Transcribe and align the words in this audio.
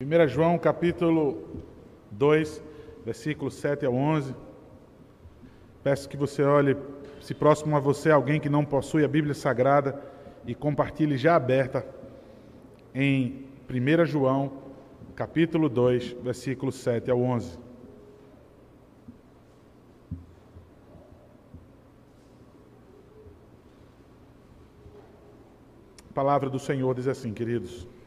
1 0.00 0.28
João 0.28 0.56
capítulo 0.56 1.44
2, 2.12 2.62
versículos 3.04 3.54
7 3.54 3.84
a 3.84 3.90
11. 3.90 4.32
Peço 5.82 6.08
que 6.08 6.16
você 6.16 6.40
olhe, 6.44 6.76
se 7.20 7.34
próximo 7.34 7.74
a 7.74 7.80
você 7.80 8.08
alguém 8.08 8.38
que 8.38 8.48
não 8.48 8.64
possui 8.64 9.04
a 9.04 9.08
Bíblia 9.08 9.34
Sagrada 9.34 10.00
e 10.46 10.54
compartilhe 10.54 11.16
já 11.16 11.34
aberta 11.34 11.84
em 12.94 13.44
1 13.68 14.06
João 14.06 14.52
capítulo 15.16 15.68
2, 15.68 16.12
versículos 16.22 16.76
7 16.76 17.10
a 17.10 17.16
11. 17.16 17.58
A 26.08 26.14
palavra 26.14 26.48
do 26.48 26.60
Senhor 26.60 26.94
diz 26.94 27.08
assim, 27.08 27.34
queridos. 27.34 27.97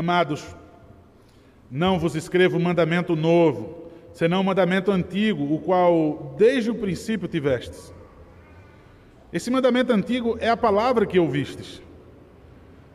Amados, 0.00 0.56
não 1.70 1.98
vos 1.98 2.14
escrevo 2.14 2.58
mandamento 2.58 3.14
novo, 3.14 3.90
senão 4.14 4.42
mandamento 4.42 4.90
antigo, 4.90 5.52
o 5.52 5.58
qual 5.58 6.34
desde 6.38 6.70
o 6.70 6.74
princípio 6.74 7.28
tivestes. 7.28 7.92
Esse 9.30 9.50
mandamento 9.50 9.92
antigo 9.92 10.38
é 10.40 10.48
a 10.48 10.56
palavra 10.56 11.04
que 11.04 11.18
ouvistes. 11.18 11.82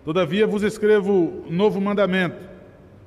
Todavia 0.04 0.48
vos 0.48 0.64
escrevo 0.64 1.44
novo 1.48 1.80
mandamento, 1.80 2.44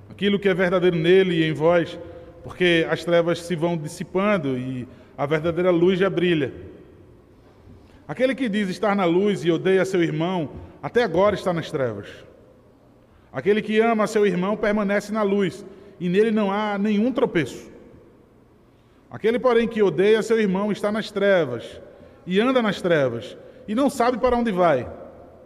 aquilo 0.08 0.38
que 0.38 0.48
é 0.48 0.54
verdadeiro 0.54 0.96
nele 0.96 1.40
e 1.40 1.50
em 1.50 1.52
vós, 1.52 1.98
porque 2.44 2.86
as 2.88 3.02
trevas 3.02 3.42
se 3.42 3.56
vão 3.56 3.76
dissipando 3.76 4.56
e 4.56 4.86
a 5.16 5.26
verdadeira 5.26 5.72
luz 5.72 5.98
já 5.98 6.08
brilha. 6.08 6.54
Aquele 8.06 8.36
que 8.36 8.48
diz 8.48 8.68
estar 8.68 8.94
na 8.94 9.04
luz 9.04 9.44
e 9.44 9.50
odeia 9.50 9.84
seu 9.84 10.00
irmão, 10.00 10.50
até 10.80 11.02
agora 11.02 11.34
está 11.34 11.52
nas 11.52 11.68
trevas. 11.68 12.27
Aquele 13.32 13.60
que 13.62 13.78
ama 13.80 14.06
seu 14.06 14.26
irmão 14.26 14.56
permanece 14.56 15.12
na 15.12 15.22
luz, 15.22 15.64
e 16.00 16.08
nele 16.08 16.30
não 16.30 16.50
há 16.50 16.78
nenhum 16.78 17.12
tropeço. 17.12 17.70
Aquele, 19.10 19.38
porém, 19.38 19.66
que 19.66 19.82
odeia 19.82 20.22
seu 20.22 20.38
irmão 20.38 20.70
está 20.70 20.92
nas 20.92 21.10
trevas, 21.10 21.80
e 22.26 22.40
anda 22.40 22.60
nas 22.60 22.80
trevas, 22.80 23.36
e 23.66 23.74
não 23.74 23.88
sabe 23.88 24.18
para 24.18 24.36
onde 24.36 24.52
vai, 24.52 24.90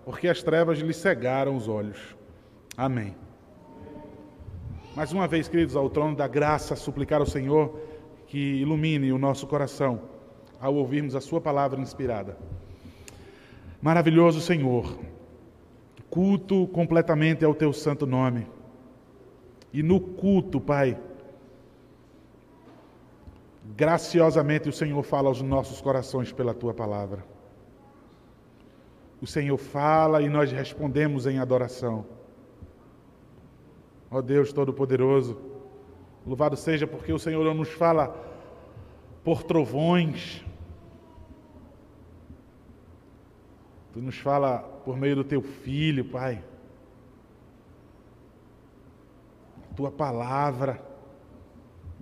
porque 0.04 0.28
as 0.28 0.42
trevas 0.42 0.78
lhe 0.78 0.92
cegaram 0.92 1.56
os 1.56 1.68
olhos. 1.68 1.98
Amém. 2.76 3.14
Mais 4.94 5.12
uma 5.12 5.26
vez, 5.26 5.48
queridos, 5.48 5.74
ao 5.74 5.88
trono 5.88 6.14
da 6.14 6.28
graça, 6.28 6.76
suplicar 6.76 7.20
ao 7.20 7.26
Senhor 7.26 7.80
que 8.26 8.38
ilumine 8.38 9.12
o 9.12 9.18
nosso 9.18 9.46
coração 9.46 10.12
ao 10.60 10.74
ouvirmos 10.76 11.16
a 11.16 11.20
Sua 11.20 11.40
palavra 11.40 11.80
inspirada. 11.80 12.36
Maravilhoso 13.80 14.40
Senhor, 14.40 14.96
culto 16.12 16.66
completamente 16.68 17.42
ao 17.42 17.54
teu 17.54 17.72
santo 17.72 18.06
nome. 18.06 18.46
E 19.72 19.82
no 19.82 19.98
culto, 19.98 20.60
Pai, 20.60 21.00
graciosamente 23.74 24.68
o 24.68 24.72
Senhor 24.72 25.02
fala 25.02 25.28
aos 25.28 25.40
nossos 25.40 25.80
corações 25.80 26.30
pela 26.30 26.52
tua 26.52 26.74
palavra. 26.74 27.24
O 29.22 29.26
Senhor 29.26 29.56
fala 29.56 30.20
e 30.20 30.28
nós 30.28 30.52
respondemos 30.52 31.26
em 31.26 31.38
adoração. 31.38 32.04
Ó 34.10 34.20
Deus 34.20 34.52
Todo-Poderoso, 34.52 35.40
louvado 36.26 36.58
seja 36.58 36.86
porque 36.86 37.10
o 37.10 37.18
Senhor 37.18 37.42
não 37.42 37.54
nos 37.54 37.70
fala 37.70 38.14
por 39.24 39.42
trovões, 39.42 40.44
Tu 43.92 44.00
nos 44.00 44.18
fala 44.18 44.71
por 44.84 44.96
meio 44.96 45.16
do 45.16 45.24
teu 45.24 45.42
filho, 45.42 46.04
Pai. 46.04 46.42
Tua 49.76 49.90
palavra. 49.90 50.82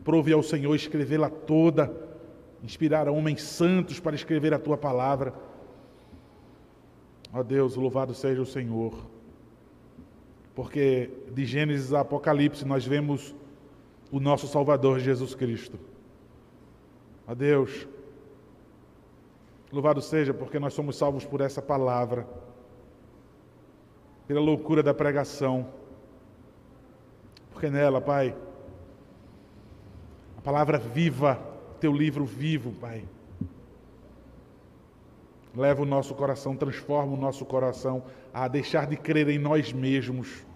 Prove 0.04 0.32
ao 0.32 0.42
Senhor 0.42 0.74
escrevê-la 0.74 1.30
toda. 1.30 1.92
Inspirar 2.62 3.08
homens 3.08 3.42
santos 3.42 4.00
para 4.00 4.16
escrever 4.16 4.52
a 4.52 4.58
tua 4.58 4.76
palavra. 4.76 5.34
Ó 7.32 7.42
Deus, 7.42 7.76
louvado 7.76 8.14
seja 8.14 8.42
o 8.42 8.46
Senhor. 8.46 8.94
Porque 10.54 11.10
de 11.32 11.44
Gênesis 11.44 11.92
a 11.92 12.00
Apocalipse 12.00 12.64
nós 12.64 12.84
vemos 12.84 13.34
o 14.10 14.18
nosso 14.18 14.46
Salvador 14.46 14.98
Jesus 14.98 15.34
Cristo. 15.34 15.78
Ó 17.26 17.34
Deus, 17.34 17.86
Louvado 19.72 20.02
seja 20.02 20.34
porque 20.34 20.58
nós 20.58 20.74
somos 20.74 20.96
salvos 20.96 21.24
por 21.24 21.40
essa 21.40 21.62
palavra, 21.62 22.26
pela 24.30 24.40
loucura 24.40 24.80
da 24.80 24.94
pregação, 24.94 25.66
porque 27.50 27.68
nela, 27.68 28.00
Pai, 28.00 28.32
a 30.38 30.40
palavra 30.40 30.78
viva, 30.78 31.34
teu 31.80 31.92
livro 31.92 32.24
vivo, 32.24 32.70
Pai, 32.70 33.02
leva 35.52 35.82
o 35.82 35.84
nosso 35.84 36.14
coração, 36.14 36.54
transforma 36.54 37.12
o 37.12 37.16
nosso 37.16 37.44
coração 37.44 38.04
a 38.32 38.46
deixar 38.46 38.86
de 38.86 38.96
crer 38.96 39.28
em 39.30 39.36
nós 39.36 39.72
mesmos, 39.72 40.46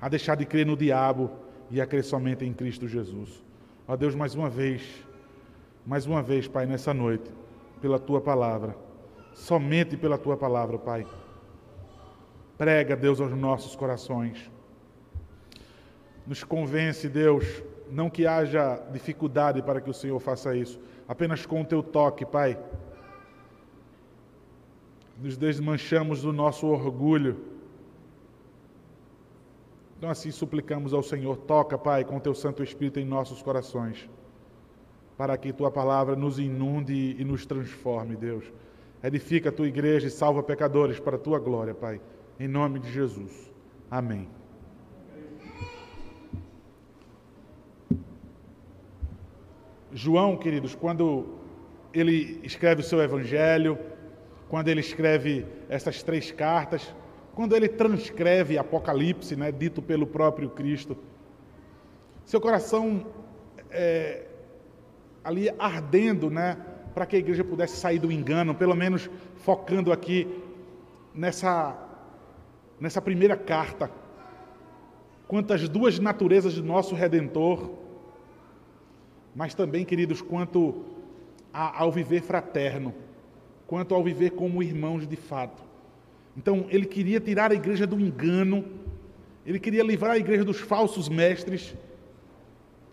a 0.00 0.08
deixar 0.08 0.34
de 0.34 0.44
crer 0.44 0.66
no 0.66 0.76
diabo 0.76 1.30
e 1.70 1.80
a 1.80 1.86
crer 1.86 2.02
somente 2.02 2.44
em 2.44 2.52
Cristo 2.52 2.88
Jesus. 2.88 3.40
Ó 3.86 3.94
Deus, 3.94 4.16
mais 4.16 4.34
uma 4.34 4.50
vez, 4.50 4.82
mais 5.86 6.06
uma 6.06 6.24
vez, 6.24 6.48
Pai, 6.48 6.66
nessa 6.66 6.92
noite 6.92 7.30
pela 7.80 8.00
tua 8.00 8.20
palavra, 8.20 8.76
somente 9.32 9.96
pela 9.96 10.18
tua 10.18 10.36
palavra, 10.36 10.76
Pai. 10.76 11.06
Prega, 12.62 12.94
Deus, 12.94 13.20
aos 13.20 13.32
nossos 13.32 13.74
corações. 13.74 14.48
Nos 16.24 16.44
convence, 16.44 17.08
Deus, 17.08 17.44
não 17.90 18.08
que 18.08 18.24
haja 18.24 18.80
dificuldade 18.92 19.60
para 19.60 19.80
que 19.80 19.90
o 19.90 19.92
Senhor 19.92 20.20
faça 20.20 20.54
isso, 20.54 20.78
apenas 21.08 21.44
com 21.44 21.62
o 21.62 21.64
teu 21.64 21.82
toque, 21.82 22.24
Pai. 22.24 22.56
Nos 25.20 25.36
desmanchamos 25.36 26.22
do 26.22 26.32
nosso 26.32 26.68
orgulho. 26.68 27.36
Então, 29.98 30.08
assim 30.08 30.30
suplicamos 30.30 30.94
ao 30.94 31.02
Senhor: 31.02 31.36
toca, 31.38 31.76
Pai, 31.76 32.04
com 32.04 32.20
teu 32.20 32.32
Santo 32.32 32.62
Espírito 32.62 33.00
em 33.00 33.04
nossos 33.04 33.42
corações 33.42 34.08
para 35.18 35.36
que 35.36 35.52
tua 35.52 35.70
palavra 35.70 36.14
nos 36.14 36.38
inunde 36.38 37.16
e 37.18 37.24
nos 37.24 37.44
transforme, 37.44 38.14
Deus. 38.14 38.44
Edifica 39.02 39.48
a 39.48 39.52
tua 39.52 39.66
igreja 39.66 40.06
e 40.06 40.10
salva 40.10 40.44
pecadores 40.44 41.00
para 41.00 41.16
a 41.16 41.18
tua 41.18 41.40
glória, 41.40 41.74
Pai. 41.74 42.00
Em 42.38 42.48
nome 42.48 42.78
de 42.78 42.90
Jesus. 42.90 43.52
Amém. 43.90 44.28
João, 49.92 50.36
queridos, 50.36 50.74
quando 50.74 51.38
ele 51.92 52.40
escreve 52.42 52.80
o 52.80 52.84
seu 52.84 53.02
evangelho, 53.02 53.78
quando 54.48 54.68
ele 54.68 54.80
escreve 54.80 55.46
essas 55.68 56.02
três 56.02 56.30
cartas, 56.30 56.94
quando 57.34 57.54
ele 57.54 57.68
transcreve 57.68 58.56
Apocalipse, 58.56 59.36
né, 59.36 59.52
dito 59.52 59.82
pelo 59.82 60.06
próprio 60.06 60.48
Cristo, 60.50 60.96
seu 62.24 62.40
coração 62.40 63.06
é, 63.70 64.26
ali 65.22 65.50
ardendo, 65.58 66.30
né, 66.30 66.56
para 66.94 67.06
que 67.06 67.16
a 67.16 67.18
igreja 67.18 67.44
pudesse 67.44 67.76
sair 67.76 67.98
do 67.98 68.10
engano, 68.10 68.54
pelo 68.54 68.74
menos 68.74 69.10
focando 69.36 69.92
aqui 69.92 70.42
nessa 71.14 71.81
nessa 72.80 73.00
primeira 73.00 73.36
carta, 73.36 73.90
quanto 75.26 75.52
às 75.52 75.68
duas 75.68 75.98
naturezas 75.98 76.54
do 76.54 76.62
nosso 76.62 76.94
redentor, 76.94 77.70
mas 79.34 79.54
também, 79.54 79.84
queridos, 79.84 80.20
quanto 80.20 80.84
ao 81.52 81.90
viver 81.90 82.22
fraterno, 82.22 82.94
quanto 83.66 83.94
ao 83.94 84.02
viver 84.02 84.30
como 84.30 84.62
irmãos 84.62 85.06
de 85.06 85.16
fato. 85.16 85.62
Então, 86.36 86.66
ele 86.68 86.86
queria 86.86 87.20
tirar 87.20 87.50
a 87.50 87.54
igreja 87.54 87.86
do 87.86 87.98
engano, 87.98 88.64
ele 89.44 89.58
queria 89.58 89.82
livrar 89.82 90.12
a 90.12 90.18
igreja 90.18 90.44
dos 90.44 90.60
falsos 90.60 91.08
mestres, 91.08 91.74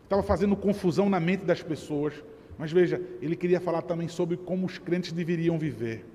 estava 0.03 0.23
fazendo 0.23 0.55
confusão 0.55 1.09
na 1.09 1.19
mente 1.19 1.45
das 1.45 1.61
pessoas. 1.61 2.13
Mas 2.57 2.71
veja, 2.71 3.01
ele 3.21 3.37
queria 3.37 3.61
falar 3.61 3.81
também 3.83 4.09
sobre 4.09 4.35
como 4.35 4.65
os 4.65 4.77
crentes 4.77 5.13
deveriam 5.13 5.57
viver. 5.57 6.05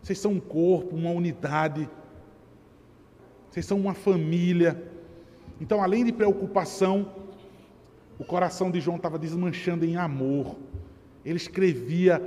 Vocês 0.00 0.18
são 0.18 0.32
um 0.32 0.40
corpo, 0.40 0.94
uma 0.94 1.10
unidade. 1.10 1.88
Vocês 3.52 3.66
são 3.66 3.78
uma 3.78 3.94
família. 3.94 4.82
Então, 5.60 5.80
além 5.80 6.04
de 6.04 6.10
preocupação, 6.10 7.12
o 8.18 8.24
coração 8.24 8.68
de 8.68 8.80
João 8.80 8.96
estava 8.96 9.16
desmanchando 9.16 9.84
em 9.84 9.96
amor. 9.96 10.56
Ele 11.24 11.36
escrevia 11.36 12.20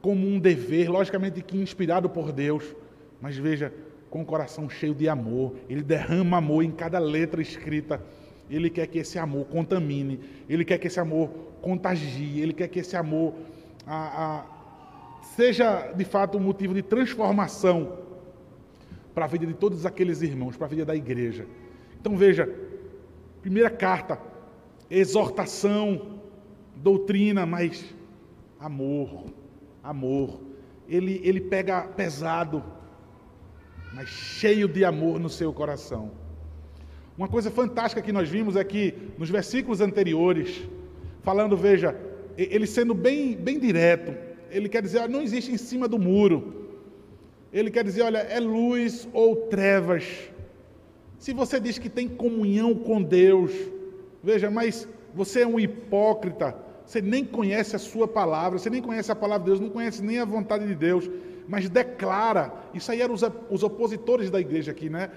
como 0.00 0.26
um 0.26 0.38
dever, 0.38 0.88
logicamente 0.88 1.42
que 1.42 1.58
inspirado 1.58 2.08
por 2.08 2.32
Deus, 2.32 2.64
mas 3.20 3.36
veja, 3.36 3.74
com 4.08 4.22
o 4.22 4.24
coração 4.24 4.70
cheio 4.70 4.94
de 4.94 5.06
amor. 5.06 5.54
Ele 5.68 5.82
derrama 5.82 6.38
amor 6.38 6.62
em 6.62 6.70
cada 6.70 6.98
letra 6.98 7.42
escrita 7.42 8.00
ele 8.50 8.68
quer 8.68 8.86
que 8.86 8.98
esse 8.98 9.18
amor 9.18 9.46
contamine, 9.46 10.20
Ele 10.48 10.64
quer 10.64 10.78
que 10.78 10.86
esse 10.86 11.00
amor 11.00 11.30
contagie, 11.62 12.40
Ele 12.40 12.52
quer 12.52 12.68
que 12.68 12.80
esse 12.80 12.94
amor 12.96 13.34
a, 13.86 14.40
a, 14.40 15.22
seja 15.34 15.92
de 15.92 16.04
fato 16.04 16.36
um 16.36 16.40
motivo 16.40 16.74
de 16.74 16.82
transformação 16.82 17.98
para 19.14 19.24
a 19.24 19.28
vida 19.28 19.46
de 19.46 19.54
todos 19.54 19.84
aqueles 19.84 20.22
irmãos, 20.22 20.56
para 20.56 20.66
a 20.66 20.70
vida 20.70 20.84
da 20.84 20.96
igreja. 20.96 21.46
Então 22.00 22.16
veja, 22.16 22.48
primeira 23.40 23.70
carta, 23.70 24.18
exortação, 24.90 26.20
doutrina, 26.76 27.46
mas 27.46 27.94
amor, 28.58 29.26
amor. 29.82 30.40
Ele, 30.88 31.20
ele 31.24 31.40
pega 31.40 31.82
pesado, 31.82 32.62
mas 33.94 34.08
cheio 34.08 34.68
de 34.68 34.84
amor 34.84 35.18
no 35.20 35.28
seu 35.28 35.52
coração. 35.52 36.10
Uma 37.16 37.28
coisa 37.28 37.50
fantástica 37.50 38.02
que 38.02 38.12
nós 38.12 38.28
vimos 38.28 38.56
é 38.56 38.64
que 38.64 38.94
nos 39.18 39.28
versículos 39.28 39.80
anteriores, 39.80 40.62
falando, 41.22 41.56
veja, 41.56 41.94
ele 42.36 42.66
sendo 42.66 42.94
bem, 42.94 43.36
bem 43.36 43.58
direto, 43.58 44.14
ele 44.50 44.68
quer 44.68 44.82
dizer, 44.82 45.08
não 45.08 45.22
existe 45.22 45.52
em 45.52 45.56
cima 45.56 45.86
do 45.86 45.98
muro. 45.98 46.61
Ele 47.52 47.70
quer 47.70 47.84
dizer, 47.84 48.02
olha, 48.02 48.18
é 48.18 48.40
luz 48.40 49.06
ou 49.12 49.36
trevas. 49.48 50.04
Se 51.18 51.32
você 51.32 51.60
diz 51.60 51.78
que 51.78 51.88
tem 51.88 52.08
comunhão 52.08 52.74
com 52.74 53.02
Deus, 53.02 53.52
veja, 54.22 54.50
mas 54.50 54.88
você 55.14 55.42
é 55.42 55.46
um 55.46 55.60
hipócrita, 55.60 56.56
você 56.86 57.00
nem 57.00 57.24
conhece 57.24 57.76
a 57.76 57.78
sua 57.78 58.08
palavra, 58.08 58.58
você 58.58 58.70
nem 58.70 58.82
conhece 58.82 59.12
a 59.12 59.14
palavra 59.14 59.44
de 59.44 59.50
Deus, 59.50 59.60
não 59.60 59.68
conhece 59.68 60.02
nem 60.02 60.18
a 60.18 60.24
vontade 60.24 60.66
de 60.66 60.74
Deus, 60.74 61.08
mas 61.46 61.68
declara. 61.68 62.52
Isso 62.72 62.90
aí 62.90 63.00
eram 63.00 63.14
os, 63.14 63.22
os 63.50 63.62
opositores 63.62 64.30
da 64.30 64.40
igreja 64.40 64.72
aqui, 64.72 64.88
né? 64.88 65.10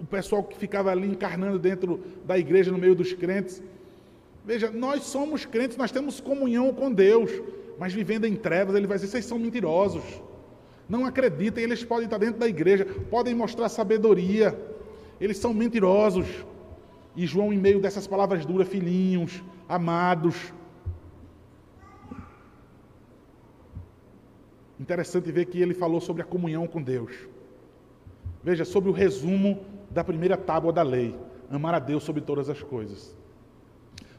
O 0.00 0.04
pessoal 0.04 0.42
que 0.42 0.56
ficava 0.58 0.90
ali 0.90 1.08
encarnando 1.08 1.58
dentro 1.58 2.00
da 2.26 2.38
igreja, 2.38 2.70
no 2.70 2.78
meio 2.78 2.94
dos 2.94 3.12
crentes. 3.12 3.62
Veja, 4.44 4.70
nós 4.70 5.04
somos 5.04 5.44
crentes, 5.46 5.76
nós 5.76 5.90
temos 5.90 6.20
comunhão 6.20 6.72
com 6.72 6.92
Deus, 6.92 7.30
mas 7.78 7.92
vivendo 7.92 8.24
em 8.24 8.34
trevas, 8.34 8.74
ele 8.74 8.86
vai 8.86 8.96
dizer: 8.96 9.08
vocês 9.08 9.24
são 9.24 9.38
mentirosos. 9.38 10.02
Não 10.88 11.04
acreditem, 11.04 11.64
eles 11.64 11.84
podem 11.84 12.04
estar 12.04 12.18
dentro 12.18 12.40
da 12.40 12.48
igreja, 12.48 12.86
podem 13.10 13.34
mostrar 13.34 13.68
sabedoria, 13.68 14.58
eles 15.20 15.36
são 15.36 15.52
mentirosos. 15.52 16.26
E 17.14 17.26
João, 17.26 17.52
em 17.52 17.58
meio 17.58 17.80
dessas 17.80 18.06
palavras 18.06 18.46
duras, 18.46 18.68
filhinhos, 18.68 19.42
amados, 19.68 20.52
Interessante 24.78 25.32
ver 25.32 25.46
que 25.46 25.60
ele 25.60 25.74
falou 25.74 26.00
sobre 26.00 26.22
a 26.22 26.24
comunhão 26.24 26.66
com 26.66 26.80
Deus. 26.80 27.12
Veja, 28.42 28.64
sobre 28.64 28.88
o 28.88 28.92
resumo 28.92 29.64
da 29.90 30.04
primeira 30.04 30.36
tábua 30.36 30.72
da 30.72 30.82
lei: 30.82 31.16
amar 31.50 31.74
a 31.74 31.78
Deus 31.78 32.04
sobre 32.04 32.20
todas 32.20 32.48
as 32.48 32.62
coisas. 32.62 33.16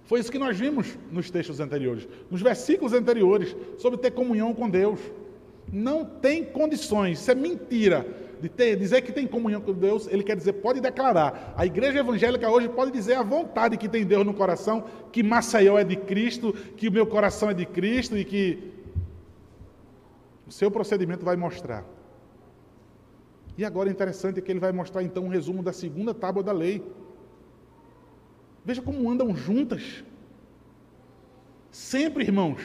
Foi 0.03 0.19
isso 0.19 0.31
que 0.31 0.39
nós 0.39 0.57
vimos 0.57 0.97
nos 1.11 1.31
textos 1.31 1.59
anteriores, 1.59 2.07
nos 2.29 2.41
versículos 2.41 2.93
anteriores, 2.93 3.55
sobre 3.77 3.99
ter 3.99 4.11
comunhão 4.11 4.53
com 4.53 4.69
Deus. 4.69 4.99
Não 5.71 6.03
tem 6.03 6.43
condições, 6.43 7.19
isso 7.19 7.31
é 7.31 7.35
mentira. 7.35 8.05
De 8.41 8.47
ter, 8.47 8.77
dizer 8.77 9.01
que 9.01 9.11
tem 9.11 9.27
comunhão 9.27 9.59
com 9.59 9.73
Deus, 9.73 10.07
ele 10.07 10.23
quer 10.23 10.37
dizer, 10.37 10.53
pode 10.53 10.79
declarar. 10.79 11.53
A 11.57 11.65
igreja 11.65 11.99
evangélica 11.99 12.49
hoje 12.49 12.69
pode 12.69 12.91
dizer 12.91 13.15
à 13.15 13.21
vontade 13.21 13.75
que 13.75 13.89
tem 13.89 14.05
Deus 14.05 14.25
no 14.25 14.33
coração, 14.33 14.85
que 15.11 15.21
Maceió 15.21 15.77
é 15.77 15.83
de 15.83 15.97
Cristo, 15.97 16.53
que 16.53 16.87
o 16.87 16.91
meu 16.91 17.05
coração 17.05 17.49
é 17.49 17.53
de 17.53 17.65
Cristo 17.65 18.17
e 18.17 18.23
que 18.23 18.71
o 20.47 20.51
seu 20.51 20.71
procedimento 20.71 21.25
vai 21.25 21.35
mostrar. 21.35 21.83
E 23.57 23.65
agora 23.65 23.89
é 23.89 23.91
interessante 23.91 24.41
que 24.41 24.49
ele 24.49 24.59
vai 24.59 24.71
mostrar 24.71 25.03
então 25.03 25.25
um 25.25 25.27
resumo 25.27 25.61
da 25.61 25.73
segunda 25.73 26.13
tábua 26.13 26.41
da 26.41 26.53
lei. 26.53 26.81
Veja 28.63 28.81
como 28.81 29.11
andam 29.11 29.35
juntas. 29.35 30.01
Sempre, 31.69 32.23
irmãos. 32.23 32.61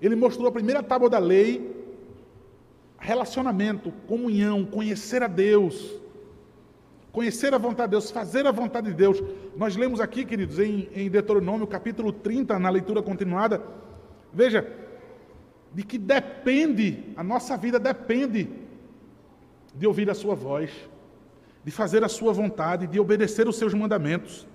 Ele 0.00 0.14
mostrou 0.14 0.46
a 0.46 0.52
primeira 0.52 0.80
tábua 0.80 1.10
da 1.10 1.18
lei, 1.18 1.79
relacionamento, 3.00 3.90
comunhão, 4.06 4.64
conhecer 4.64 5.22
a 5.22 5.26
Deus, 5.26 5.98
conhecer 7.10 7.52
a 7.54 7.58
vontade 7.58 7.90
de 7.90 7.92
Deus, 7.92 8.10
fazer 8.10 8.46
a 8.46 8.52
vontade 8.52 8.88
de 8.88 8.94
Deus. 8.94 9.20
Nós 9.56 9.74
lemos 9.74 10.00
aqui, 10.00 10.24
queridos, 10.24 10.58
em, 10.58 10.88
em 10.94 11.10
Deuteronômio 11.10 11.66
capítulo 11.66 12.12
30, 12.12 12.58
na 12.58 12.68
leitura 12.68 13.02
continuada. 13.02 13.62
Veja, 14.32 14.70
de 15.72 15.82
que 15.82 15.98
depende, 15.98 17.12
a 17.16 17.24
nossa 17.24 17.56
vida 17.56 17.80
depende 17.80 18.48
de 19.74 19.86
ouvir 19.86 20.10
a 20.10 20.14
Sua 20.14 20.34
voz, 20.34 20.70
de 21.64 21.70
fazer 21.70 22.04
a 22.04 22.08
Sua 22.08 22.32
vontade, 22.32 22.86
de 22.86 23.00
obedecer 23.00 23.48
os 23.48 23.56
Seus 23.56 23.72
mandamentos. 23.72 24.46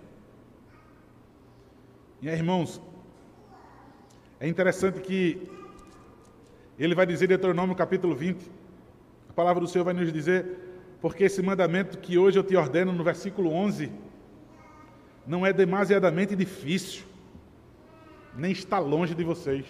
E 2.22 2.30
aí, 2.30 2.36
irmãos, 2.36 2.80
é 4.40 4.48
interessante 4.48 5.00
que 5.02 5.50
ele 6.77 6.95
vai 6.95 7.06
dizer 7.06 7.25
em 7.25 7.30
Deuteronômio 7.30 7.75
capítulo 7.75 8.16
20, 8.16 8.51
a 9.30 9.33
palavra 9.33 9.62
do 9.62 9.68
Senhor 9.68 9.83
vai 9.83 9.94
nos 9.94 10.12
dizer, 10.12 10.45
porque 11.01 11.24
esse 11.24 11.42
mandamento 11.42 11.98
que 11.98 12.18
hoje 12.18 12.39
eu 12.39 12.44
te 12.44 12.56
ordeno 12.56 12.92
no 12.92 13.04
versículo 13.04 13.51
11, 13.51 13.92
não 15.25 15.45
é 15.45 15.51
demasiadamente 15.51 16.36
difícil, 16.36 17.06
nem 18.36 18.51
está 18.51 18.80
longe 18.80 19.16
de 19.16 19.24
vocês 19.24 19.66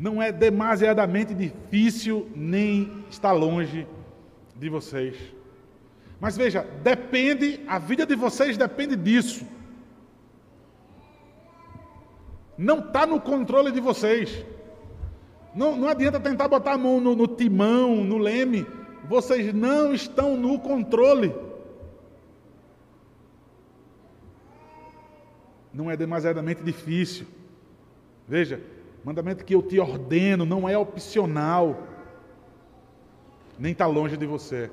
não 0.00 0.22
é 0.22 0.32
demasiadamente 0.32 1.34
difícil, 1.34 2.26
nem 2.34 3.04
está 3.10 3.32
longe 3.32 3.86
de 4.56 4.68
vocês. 4.70 5.14
Mas 6.18 6.38
veja, 6.38 6.66
depende, 6.82 7.60
a 7.68 7.78
vida 7.78 8.06
de 8.06 8.14
vocês 8.14 8.56
depende 8.56 8.96
disso. 8.96 9.46
Não 12.56 12.78
está 12.78 13.06
no 13.06 13.20
controle 13.20 13.70
de 13.70 13.78
vocês. 13.78 14.42
Não, 15.54 15.76
não 15.76 15.88
adianta 15.88 16.20
tentar 16.20 16.48
botar 16.48 16.72
a 16.72 16.78
mão 16.78 17.00
no, 17.00 17.14
no 17.14 17.26
timão, 17.26 18.04
no 18.04 18.18
leme. 18.18 18.66
Vocês 19.08 19.52
não 19.52 19.92
estão 19.92 20.36
no 20.36 20.58
controle. 20.58 21.34
Não 25.72 25.90
é 25.90 25.96
demasiadamente 25.96 26.62
difícil. 26.62 27.26
Veja, 28.28 28.60
Mandamento 29.04 29.44
que 29.44 29.54
eu 29.54 29.62
te 29.62 29.80
ordeno 29.80 30.44
não 30.44 30.68
é 30.68 30.76
opcional, 30.76 31.86
nem 33.58 33.72
está 33.72 33.86
longe 33.86 34.16
de 34.16 34.26
você. 34.26 34.70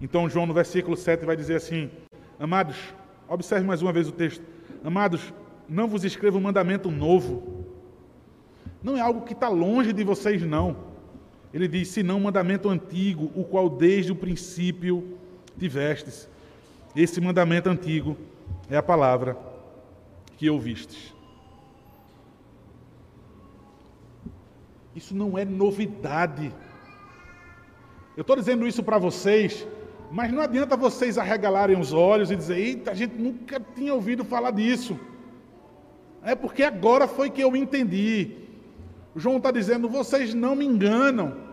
Então, 0.00 0.28
João, 0.30 0.46
no 0.46 0.54
versículo 0.54 0.96
7, 0.96 1.26
vai 1.26 1.36
dizer 1.36 1.56
assim: 1.56 1.90
Amados, 2.40 2.76
observe 3.28 3.66
mais 3.66 3.82
uma 3.82 3.92
vez 3.92 4.08
o 4.08 4.12
texto. 4.12 4.42
Amados, 4.82 5.32
não 5.68 5.86
vos 5.86 6.04
escrevo 6.04 6.38
um 6.38 6.40
mandamento 6.40 6.90
novo. 6.90 7.57
Não 8.82 8.96
é 8.96 9.00
algo 9.00 9.22
que 9.22 9.32
está 9.32 9.48
longe 9.48 9.92
de 9.92 10.04
vocês, 10.04 10.42
não. 10.42 10.76
Ele 11.52 11.66
diz: 11.66 11.88
senão 11.88 12.18
um 12.18 12.22
mandamento 12.22 12.68
antigo, 12.68 13.30
o 13.34 13.44
qual 13.44 13.68
desde 13.68 14.12
o 14.12 14.16
princípio 14.16 15.18
tivestes. 15.58 16.28
Esse 16.94 17.20
mandamento 17.20 17.68
antigo 17.68 18.16
é 18.70 18.76
a 18.76 18.82
palavra 18.82 19.36
que 20.36 20.48
ouvistes. 20.48 21.14
Isso 24.94 25.14
não 25.14 25.38
é 25.38 25.44
novidade. 25.44 26.52
Eu 28.16 28.22
estou 28.22 28.34
dizendo 28.34 28.66
isso 28.66 28.82
para 28.82 28.98
vocês, 28.98 29.66
mas 30.10 30.32
não 30.32 30.42
adianta 30.42 30.76
vocês 30.76 31.18
arregalarem 31.18 31.78
os 31.78 31.92
olhos 31.92 32.30
e 32.30 32.36
dizer: 32.36 32.58
eita, 32.58 32.90
a 32.90 32.94
gente 32.94 33.14
nunca 33.14 33.60
tinha 33.60 33.94
ouvido 33.94 34.24
falar 34.24 34.50
disso. 34.50 34.98
É 36.22 36.34
porque 36.34 36.62
agora 36.62 37.06
foi 37.06 37.30
que 37.30 37.40
eu 37.40 37.54
entendi. 37.54 38.47
João 39.18 39.38
está 39.38 39.50
dizendo: 39.50 39.88
vocês 39.88 40.34
não 40.34 40.54
me 40.54 40.64
enganam. 40.64 41.48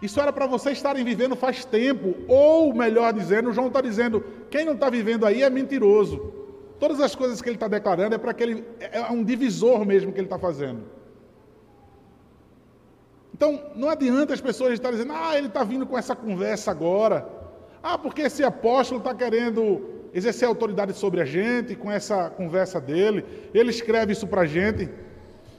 Isso 0.00 0.20
era 0.20 0.32
para 0.32 0.46
vocês 0.46 0.76
estarem 0.76 1.04
vivendo 1.04 1.34
faz 1.34 1.64
tempo. 1.64 2.14
Ou, 2.28 2.74
melhor 2.74 3.12
dizendo, 3.12 3.52
João 3.52 3.68
está 3.68 3.80
dizendo: 3.80 4.24
quem 4.50 4.64
não 4.64 4.74
está 4.74 4.88
vivendo 4.90 5.26
aí 5.26 5.42
é 5.42 5.50
mentiroso. 5.50 6.32
Todas 6.78 7.00
as 7.00 7.14
coisas 7.14 7.40
que 7.40 7.48
ele 7.48 7.56
está 7.56 7.68
declarando 7.68 8.14
é 8.14 8.18
para 8.18 8.34
que 8.34 8.42
ele. 8.42 8.64
É 8.80 9.10
um 9.10 9.24
divisor 9.24 9.84
mesmo 9.84 10.12
que 10.12 10.18
ele 10.18 10.26
está 10.26 10.38
fazendo. 10.38 10.82
Então, 13.36 13.60
não 13.74 13.90
adianta 13.90 14.32
as 14.32 14.40
pessoas 14.40 14.72
estarem 14.72 14.96
dizendo, 14.96 15.12
ah, 15.14 15.36
ele 15.36 15.48
está 15.48 15.62
vindo 15.62 15.86
com 15.86 15.98
essa 15.98 16.16
conversa 16.16 16.70
agora. 16.70 17.28
Ah, 17.82 17.98
porque 17.98 18.22
esse 18.22 18.42
apóstolo 18.42 18.98
está 18.98 19.14
querendo 19.14 19.62
exercer 20.14 20.48
autoridade 20.48 20.94
sobre 20.94 21.20
a 21.20 21.24
gente 21.26 21.76
com 21.76 21.92
essa 21.92 22.30
conversa 22.30 22.80
dele. 22.80 23.24
Ele 23.52 23.68
escreve 23.68 24.12
isso 24.12 24.26
para 24.26 24.42
a 24.42 24.46
gente. 24.46 24.88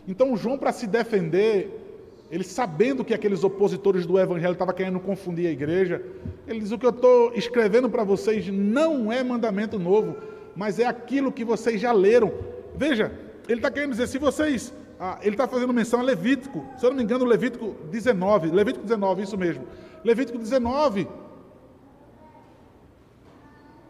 Então, 0.07 0.35
João, 0.37 0.57
para 0.57 0.71
se 0.71 0.87
defender, 0.87 2.25
ele 2.31 2.43
sabendo 2.43 3.03
que 3.03 3.13
aqueles 3.13 3.43
opositores 3.43 4.05
do 4.05 4.17
evangelho 4.17 4.53
estavam 4.53 4.73
querendo 4.73 4.99
confundir 4.99 5.47
a 5.47 5.51
igreja, 5.51 6.01
ele 6.47 6.59
diz: 6.59 6.71
O 6.71 6.79
que 6.79 6.85
eu 6.85 6.91
estou 6.91 7.33
escrevendo 7.33 7.89
para 7.89 8.03
vocês 8.03 8.47
não 8.47 9.11
é 9.11 9.23
mandamento 9.23 9.77
novo, 9.77 10.15
mas 10.55 10.79
é 10.79 10.85
aquilo 10.85 11.31
que 11.31 11.43
vocês 11.43 11.81
já 11.81 11.91
leram. 11.91 12.31
Veja, 12.75 13.11
ele 13.47 13.59
está 13.59 13.69
querendo 13.69 13.91
dizer: 13.91 14.07
se 14.07 14.17
vocês 14.17 14.73
ah, 14.99 15.19
ele 15.21 15.35
está 15.35 15.47
fazendo 15.47 15.73
menção 15.73 15.99
a 15.99 16.03
Levítico, 16.03 16.65
se 16.77 16.85
eu 16.85 16.89
não 16.89 16.97
me 16.97 17.03
engano, 17.03 17.23
Levítico 17.23 17.75
19, 17.91 18.49
Levítico 18.49 18.83
19, 18.83 19.23
isso 19.23 19.37
mesmo. 19.37 19.63
Levítico 20.03 20.37
19, 20.37 21.07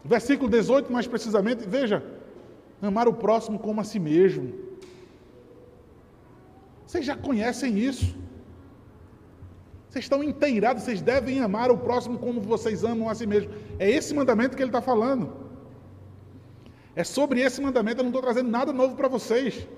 versículo 0.04 0.50
18, 0.50 0.92
mais 0.92 1.06
precisamente, 1.06 1.66
veja, 1.66 2.02
amar 2.82 3.08
o 3.08 3.14
próximo 3.14 3.58
como 3.58 3.80
a 3.80 3.84
si 3.84 3.98
mesmo. 3.98 4.67
Vocês 6.88 7.04
já 7.04 7.14
conhecem 7.14 7.78
isso. 7.78 8.16
Vocês 9.88 10.06
estão 10.06 10.24
inteirados, 10.24 10.84
vocês 10.84 11.02
devem 11.02 11.38
amar 11.40 11.70
o 11.70 11.76
próximo 11.76 12.18
como 12.18 12.40
vocês 12.40 12.82
amam 12.82 13.10
a 13.10 13.14
si 13.14 13.26
mesmos. 13.26 13.54
É 13.78 13.90
esse 13.90 14.14
mandamento 14.14 14.56
que 14.56 14.62
ele 14.62 14.70
está 14.70 14.80
falando. 14.80 15.24
É 16.96 17.04
sobre 17.04 17.42
esse 17.42 17.60
mandamento, 17.60 17.98
eu 17.98 18.04
não 18.04 18.10
estou 18.10 18.22
trazendo 18.22 18.48
nada 18.48 18.72
novo 18.72 18.96
para 18.96 19.06
vocês. 19.06 19.68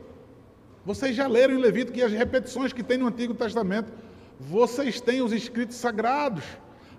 Vocês 0.86 1.16
já 1.16 1.26
leram 1.26 1.54
em 1.54 1.58
Levítico 1.58 1.94
que 1.94 2.02
as 2.02 2.12
repetições 2.12 2.72
que 2.72 2.84
tem 2.84 2.98
no 2.98 3.08
Antigo 3.08 3.34
Testamento, 3.34 3.92
vocês 4.38 5.00
têm 5.00 5.20
os 5.20 5.32
escritos 5.32 5.78
sagrados. 5.78 6.44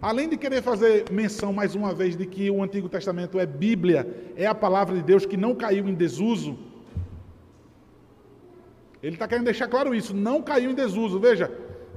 Além 0.01 0.27
de 0.27 0.35
querer 0.35 0.61
fazer 0.61 1.05
menção 1.09 1.53
mais 1.53 1.73
uma 1.73 1.93
vez 1.93 2.17
de 2.17 2.25
que 2.25 2.51
o 2.51 2.61
Antigo 2.61 2.89
Testamento 2.89 3.39
é 3.39 3.45
Bíblia, 3.45 4.33
é 4.35 4.45
a 4.45 4.53
palavra 4.53 4.93
de 4.93 5.03
Deus 5.03 5.25
que 5.25 5.37
não 5.37 5.55
caiu 5.55 5.87
em 5.87 5.93
desuso, 5.93 6.59
ele 9.01 9.15
está 9.15 9.27
querendo 9.27 9.45
deixar 9.45 9.67
claro 9.67 9.95
isso, 9.95 10.15
não 10.15 10.41
caiu 10.41 10.71
em 10.71 10.75
desuso. 10.75 11.19
Veja, 11.19 11.51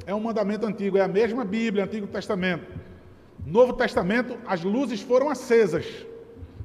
é 0.07 0.15
um 0.15 0.21
mandamento 0.21 0.67
antigo, 0.67 0.97
é 0.97 1.03
a 1.03 1.09
mesma 1.09 1.45
Bíblia, 1.45 1.85
Antigo 1.85 2.07
Testamento. 2.07 2.67
Novo 3.45 3.75
Testamento, 3.75 4.39
as 4.47 4.65
luzes 4.65 5.03
foram 5.03 5.29
acesas, 5.29 5.87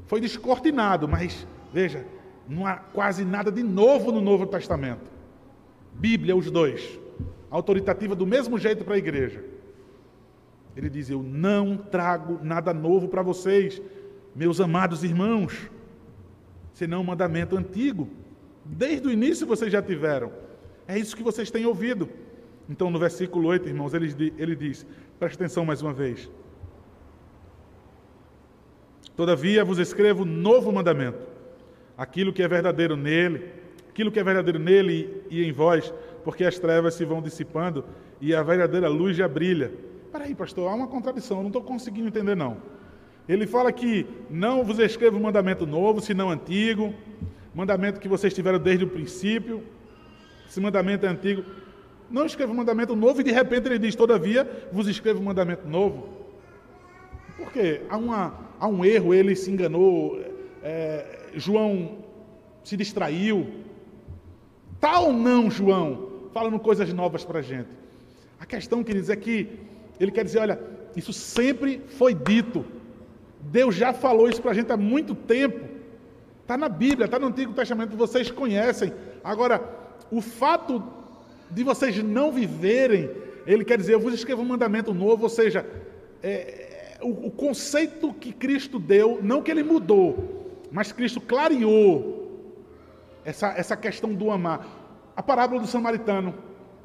foi 0.07 0.21
descortinado, 0.21 1.07
mas 1.07 1.45
veja, 1.73 2.05
não 2.47 2.65
há 2.65 2.77
quase 2.77 3.25
nada 3.25 3.51
de 3.51 3.61
novo 3.61 4.11
no 4.11 4.21
Novo 4.21 4.45
Testamento. 4.45 5.11
Bíblia, 5.93 6.35
os 6.35 6.49
dois, 6.49 6.97
autoritativa 7.49 8.15
do 8.15 8.25
mesmo 8.25 8.57
jeito 8.57 8.85
para 8.85 8.95
a 8.95 8.97
igreja. 8.97 9.43
Ele 10.75 10.89
diz: 10.89 11.09
Eu 11.09 11.21
não 11.21 11.75
trago 11.75 12.39
nada 12.41 12.73
novo 12.73 13.09
para 13.09 13.21
vocês, 13.21 13.81
meus 14.33 14.61
amados 14.61 15.03
irmãos, 15.03 15.69
senão 16.73 17.01
um 17.01 17.03
mandamento 17.03 17.57
antigo 17.57 18.07
Desde 18.71 19.07
o 19.07 19.11
início 19.11 19.47
vocês 19.47 19.71
já 19.71 19.81
tiveram. 19.81 20.31
É 20.87 20.97
isso 20.97 21.17
que 21.17 21.23
vocês 21.23 21.49
têm 21.49 21.65
ouvido. 21.65 22.07
Então, 22.69 22.91
no 22.91 22.99
versículo 22.99 23.47
8, 23.47 23.67
irmãos, 23.67 23.93
ele, 23.95 24.33
ele 24.37 24.55
diz: 24.55 24.85
preste 25.17 25.35
atenção 25.35 25.65
mais 25.65 25.81
uma 25.81 25.91
vez. 25.91 26.29
Todavia 29.15 29.65
vos 29.65 29.79
escrevo 29.79 30.23
novo 30.23 30.71
mandamento: 30.71 31.17
aquilo 31.97 32.31
que 32.31 32.43
é 32.43 32.47
verdadeiro 32.47 32.95
nele, 32.95 33.51
aquilo 33.89 34.11
que 34.11 34.19
é 34.19 34.23
verdadeiro 34.23 34.59
nele 34.59 35.23
e 35.31 35.43
em 35.43 35.51
vós, 35.51 35.91
porque 36.23 36.45
as 36.45 36.59
trevas 36.59 36.93
se 36.93 37.03
vão 37.03 37.21
dissipando 37.21 37.83
e 38.21 38.35
a 38.35 38.43
verdadeira 38.43 38.87
luz 38.87 39.17
já 39.17 39.27
brilha. 39.27 39.73
Peraí, 40.11 40.35
pastor, 40.35 40.69
há 40.69 40.75
uma 40.75 40.87
contradição, 40.87 41.37
eu 41.37 41.43
não 41.43 41.49
estou 41.49 41.63
conseguindo 41.63 42.07
entender, 42.07 42.35
não. 42.35 42.57
Ele 43.27 43.47
fala 43.47 43.71
que 43.71 44.05
não 44.29 44.63
vos 44.63 44.79
escrevo 44.79 45.19
mandamento 45.19 45.65
novo, 45.65 46.01
senão 46.01 46.29
antigo, 46.29 46.93
mandamento 47.53 47.99
que 47.99 48.07
vocês 48.07 48.33
tiveram 48.33 48.59
desde 48.59 48.85
o 48.85 48.87
princípio, 48.87 49.63
esse 50.47 50.59
mandamento 50.59 51.05
é 51.05 51.09
antigo. 51.09 51.43
Não 52.09 52.25
escreva 52.25 52.51
um 52.51 52.55
mandamento 52.55 52.95
novo 52.95 53.21
e 53.21 53.23
de 53.23 53.31
repente 53.31 53.67
ele 53.67 53.77
diz, 53.77 53.95
todavia, 53.95 54.67
vos 54.71 54.87
escrevo 54.87 55.19
um 55.19 55.23
mandamento 55.23 55.67
novo. 55.67 56.09
Por 57.37 57.51
quê? 57.51 57.81
Há, 57.89 57.97
uma, 57.97 58.33
há 58.59 58.67
um 58.67 58.83
erro, 58.83 59.13
ele 59.13 59.35
se 59.35 59.51
enganou, 59.51 60.19
é, 60.63 61.29
João 61.35 61.99
se 62.63 62.75
distraiu. 62.75 63.47
Tal 64.79 65.07
ou 65.07 65.13
não, 65.13 65.51
João, 65.51 66.29
falando 66.33 66.59
coisas 66.59 66.91
novas 66.93 67.23
para 67.23 67.39
a 67.39 67.41
gente. 67.41 67.69
A 68.39 68.45
questão, 68.45 68.83
queridos, 68.83 69.09
é 69.09 69.15
que 69.15 69.59
ele 69.99 70.11
quer 70.11 70.23
dizer, 70.23 70.39
olha, 70.39 70.59
isso 70.95 71.13
sempre 71.13 71.81
foi 71.89 72.13
dito. 72.13 72.65
Deus 73.41 73.75
já 73.75 73.93
falou 73.93 74.27
isso 74.27 74.41
para 74.41 74.51
a 74.51 74.53
gente 74.53 74.71
há 74.71 74.77
muito 74.77 75.13
tempo. 75.13 75.68
Está 76.49 76.57
na 76.57 76.67
Bíblia, 76.67 77.05
está 77.05 77.19
no 77.19 77.27
Antigo 77.27 77.53
Testamento, 77.53 77.95
vocês 77.95 78.31
conhecem. 78.31 78.91
Agora, 79.23 79.61
o 80.09 80.19
fato 80.19 80.83
de 81.51 81.63
vocês 81.63 82.01
não 82.01 82.31
viverem, 82.31 83.07
ele 83.45 83.63
quer 83.63 83.77
dizer, 83.77 83.93
eu 83.93 83.99
vos 83.99 84.15
escrevo 84.15 84.41
um 84.41 84.45
mandamento 84.45 84.91
novo, 84.91 85.21
ou 85.21 85.29
seja, 85.29 85.63
é, 86.23 86.97
o, 87.03 87.27
o 87.27 87.29
conceito 87.29 88.11
que 88.15 88.33
Cristo 88.33 88.79
deu, 88.79 89.19
não 89.21 89.43
que 89.43 89.51
ele 89.51 89.61
mudou, 89.61 90.57
mas 90.71 90.91
Cristo 90.91 91.21
clareou 91.21 92.41
essa, 93.23 93.49
essa 93.49 93.77
questão 93.77 94.11
do 94.15 94.31
amar. 94.31 94.65
A 95.15 95.21
parábola 95.21 95.61
do 95.61 95.67
samaritano. 95.67 96.33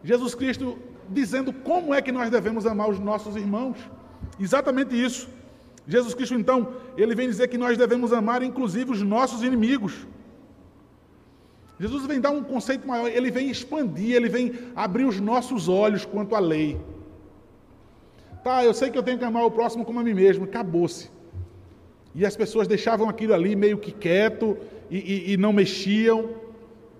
Jesus 0.03 0.35
Cristo 0.35 0.77
dizendo 1.09 1.55
como 1.55 1.95
é 1.95 2.03
que 2.03 2.13
nós 2.13 2.29
devemos 2.29 2.67
amar 2.67 2.91
os 2.91 2.99
nossos 2.99 3.35
irmãos. 3.35 3.79
Exatamente 4.39 4.95
isso. 4.95 5.27
Jesus 5.87 6.15
Cristo, 6.15 6.35
então, 6.35 6.75
ele 6.97 7.15
vem 7.15 7.29
dizer 7.29 7.49
que 7.49 7.59
nós 7.59 7.77
devemos 7.77 8.13
amar 8.13 8.43
inclusive 8.43 8.91
os 8.91 9.03
nossos 9.03 9.43
inimigos. 9.43 10.07
Jesus 11.79 12.07
vem 12.07 12.21
dar 12.21 12.31
um 12.31 12.43
conceito 12.43 12.87
maior, 12.87 13.09
ele 13.09 13.31
vem 13.31 13.51
expandir, 13.51 14.15
ele 14.15 14.29
vem 14.29 14.53
abrir 14.75 15.05
os 15.05 15.21
nossos 15.21 15.69
olhos 15.69 16.05
quanto 16.05 16.35
à 16.35 16.39
lei. 16.39 16.81
Tá, 18.43 18.65
eu 18.65 18.73
sei 18.73 18.91
que 18.91 18.97
eu 18.97 19.03
tenho 19.03 19.19
que 19.19 19.25
amar 19.25 19.45
o 19.45 19.51
próximo 19.51 19.85
como 19.85 20.01
a 20.01 20.03
mim 20.03 20.15
mesmo, 20.15 20.45
acabou-se. 20.45 21.11
E 22.15 22.25
as 22.25 22.37
pessoas 22.37 22.69
deixavam 22.69 23.09
aquilo 23.09 23.35
ali 23.35 23.57
meio 23.57 23.77
que 23.77 23.91
quieto 23.91 24.57
e, 24.91 24.99
e, 24.99 25.33
e 25.33 25.37
não 25.37 25.53
mexiam, 25.53 26.31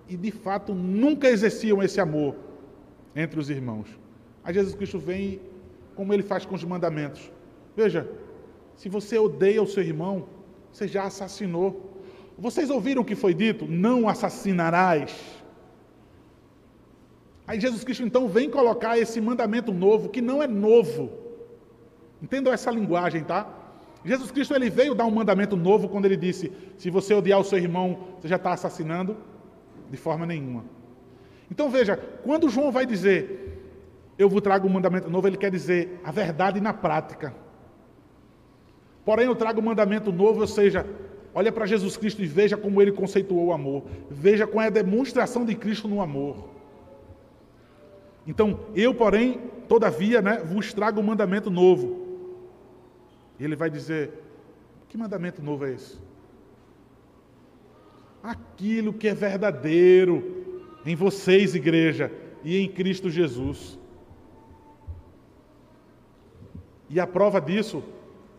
e 0.09 0.17
de 0.17 0.31
fato 0.31 0.75
nunca 0.75 1.29
exerciam 1.29 1.81
esse 1.81 2.01
amor 2.01 2.35
entre 3.15 3.39
os 3.39 3.49
irmãos. 3.49 3.87
Aí 4.43 4.53
Jesus 4.53 4.75
Cristo 4.75 4.99
vem, 4.99 5.39
como 5.95 6.13
ele 6.13 6.21
faz 6.21 6.45
com 6.45 6.53
os 6.53 6.63
mandamentos. 6.63 7.31
Veja, 7.75 8.07
se 8.75 8.89
você 8.89 9.17
odeia 9.17 9.61
o 9.61 9.67
seu 9.67 9.83
irmão, 9.83 10.27
você 10.71 10.87
já 10.87 11.03
assassinou. 11.05 12.03
Vocês 12.37 12.69
ouviram 12.69 13.01
o 13.01 13.05
que 13.05 13.15
foi 13.15 13.33
dito? 13.33 13.65
Não 13.65 14.09
assassinarás. 14.09 15.43
Aí 17.47 17.59
Jesus 17.59 17.83
Cristo 17.83 18.03
então 18.03 18.27
vem 18.27 18.49
colocar 18.49 18.97
esse 18.97 19.21
mandamento 19.21 19.71
novo, 19.71 20.09
que 20.09 20.21
não 20.21 20.41
é 20.41 20.47
novo. 20.47 21.11
Entendam 22.21 22.51
essa 22.51 22.71
linguagem, 22.71 23.23
tá? 23.23 23.47
Jesus 24.03 24.31
Cristo 24.31 24.53
ele 24.53 24.69
veio 24.69 24.93
dar 24.93 25.05
um 25.05 25.11
mandamento 25.11 25.55
novo 25.55 25.87
quando 25.87 26.05
ele 26.05 26.17
disse: 26.17 26.51
se 26.77 26.89
você 26.89 27.13
odiar 27.13 27.39
o 27.39 27.43
seu 27.43 27.57
irmão, 27.57 27.99
você 28.19 28.27
já 28.27 28.35
está 28.35 28.51
assassinando? 28.53 29.17
De 29.89 29.97
forma 29.97 30.25
nenhuma. 30.25 30.65
Então 31.49 31.69
veja, 31.69 31.95
quando 32.23 32.49
João 32.49 32.71
vai 32.71 32.85
dizer, 32.85 33.61
eu 34.17 34.27
vos 34.27 34.41
trago 34.41 34.67
um 34.67 34.71
mandamento 34.71 35.09
novo, 35.09 35.27
ele 35.27 35.37
quer 35.37 35.51
dizer 35.51 36.01
a 36.03 36.11
verdade 36.11 36.59
na 36.59 36.73
prática. 36.73 37.33
Porém, 39.05 39.27
eu 39.27 39.35
trago 39.35 39.61
um 39.61 39.63
mandamento 39.63 40.11
novo, 40.11 40.41
ou 40.41 40.47
seja, 40.47 40.85
olha 41.33 41.51
para 41.51 41.67
Jesus 41.67 41.95
Cristo 41.95 42.23
e 42.23 42.25
veja 42.25 42.57
como 42.57 42.81
ele 42.81 42.91
conceituou 42.91 43.45
o 43.45 43.53
amor. 43.53 43.83
Veja 44.09 44.47
qual 44.47 44.63
é 44.63 44.67
a 44.67 44.71
demonstração 44.71 45.45
de 45.45 45.53
Cristo 45.53 45.87
no 45.87 46.01
amor. 46.01 46.49
Então, 48.25 48.59
eu, 48.73 48.95
porém, 48.95 49.39
todavia, 49.67 50.23
né, 50.23 50.41
vos 50.43 50.73
trago 50.73 50.99
um 50.99 51.03
mandamento 51.03 51.51
novo. 51.51 52.03
Ele 53.39 53.55
vai 53.55 53.69
dizer: 53.69 54.11
que 54.89 54.97
mandamento 54.97 55.43
novo 55.43 55.65
é 55.65 55.73
esse? 55.73 55.99
Aquilo 58.23 58.91
que 58.91 59.07
é 59.07 59.13
verdadeiro 59.13 60.43
em 60.83 60.95
vocês, 60.95 61.53
igreja, 61.53 62.11
e 62.43 62.57
em 62.57 62.67
Cristo 62.67 63.07
Jesus. 63.07 63.77
E 66.89 66.99
a 66.99 67.05
prova 67.05 67.39
disso 67.39 67.83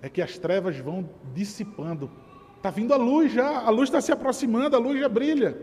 é 0.06 0.10
que 0.10 0.22
as 0.22 0.38
trevas 0.38 0.76
vão 0.78 1.08
dissipando. 1.34 2.10
Está 2.56 2.70
vindo 2.70 2.94
a 2.94 2.96
luz 2.96 3.32
já, 3.32 3.60
a 3.60 3.70
luz 3.70 3.88
está 3.88 4.00
se 4.00 4.12
aproximando, 4.12 4.76
a 4.76 4.78
luz 4.78 5.00
já 5.00 5.08
brilha. 5.08 5.56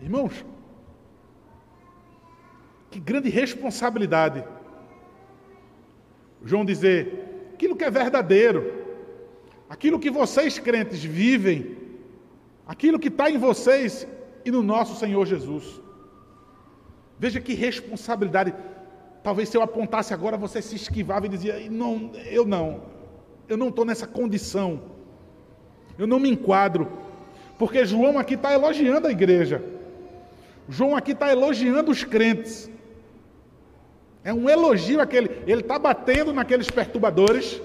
Irmãos, 0.00 0.44
que 2.90 2.98
grande 2.98 3.28
responsabilidade. 3.28 4.44
João 6.42 6.64
dizer, 6.64 7.50
aquilo 7.54 7.76
que 7.76 7.84
é 7.84 7.90
verdadeiro, 7.90 8.84
aquilo 9.68 9.98
que 9.98 10.10
vocês 10.10 10.58
crentes 10.58 11.02
vivem, 11.02 11.76
aquilo 12.66 12.98
que 12.98 13.08
está 13.08 13.30
em 13.30 13.38
vocês 13.38 14.06
e 14.44 14.50
no 14.50 14.62
nosso 14.62 14.98
Senhor 14.98 15.24
Jesus. 15.26 15.80
Veja 17.18 17.40
que 17.40 17.54
responsabilidade. 17.54 18.54
Talvez 19.24 19.48
se 19.48 19.56
eu 19.56 19.62
apontasse 19.62 20.12
agora, 20.12 20.36
você 20.36 20.60
se 20.60 20.76
esquivava 20.76 21.24
e 21.24 21.30
dizia: 21.30 21.56
Não, 21.70 22.10
eu 22.26 22.44
não, 22.44 22.82
eu 23.48 23.56
não 23.56 23.68
estou 23.68 23.82
nessa 23.82 24.06
condição, 24.06 24.82
eu 25.98 26.06
não 26.06 26.20
me 26.20 26.30
enquadro, 26.30 26.86
porque 27.58 27.86
João 27.86 28.18
aqui 28.18 28.34
está 28.34 28.52
elogiando 28.52 29.06
a 29.06 29.10
igreja, 29.10 29.64
João 30.68 30.94
aqui 30.94 31.12
está 31.12 31.32
elogiando 31.32 31.90
os 31.90 32.04
crentes, 32.04 32.70
é 34.22 34.30
um 34.30 34.46
elogio 34.46 35.00
aquele, 35.00 35.30
ele 35.46 35.62
está 35.62 35.78
batendo 35.78 36.30
naqueles 36.30 36.68
perturbadores, 36.70 37.62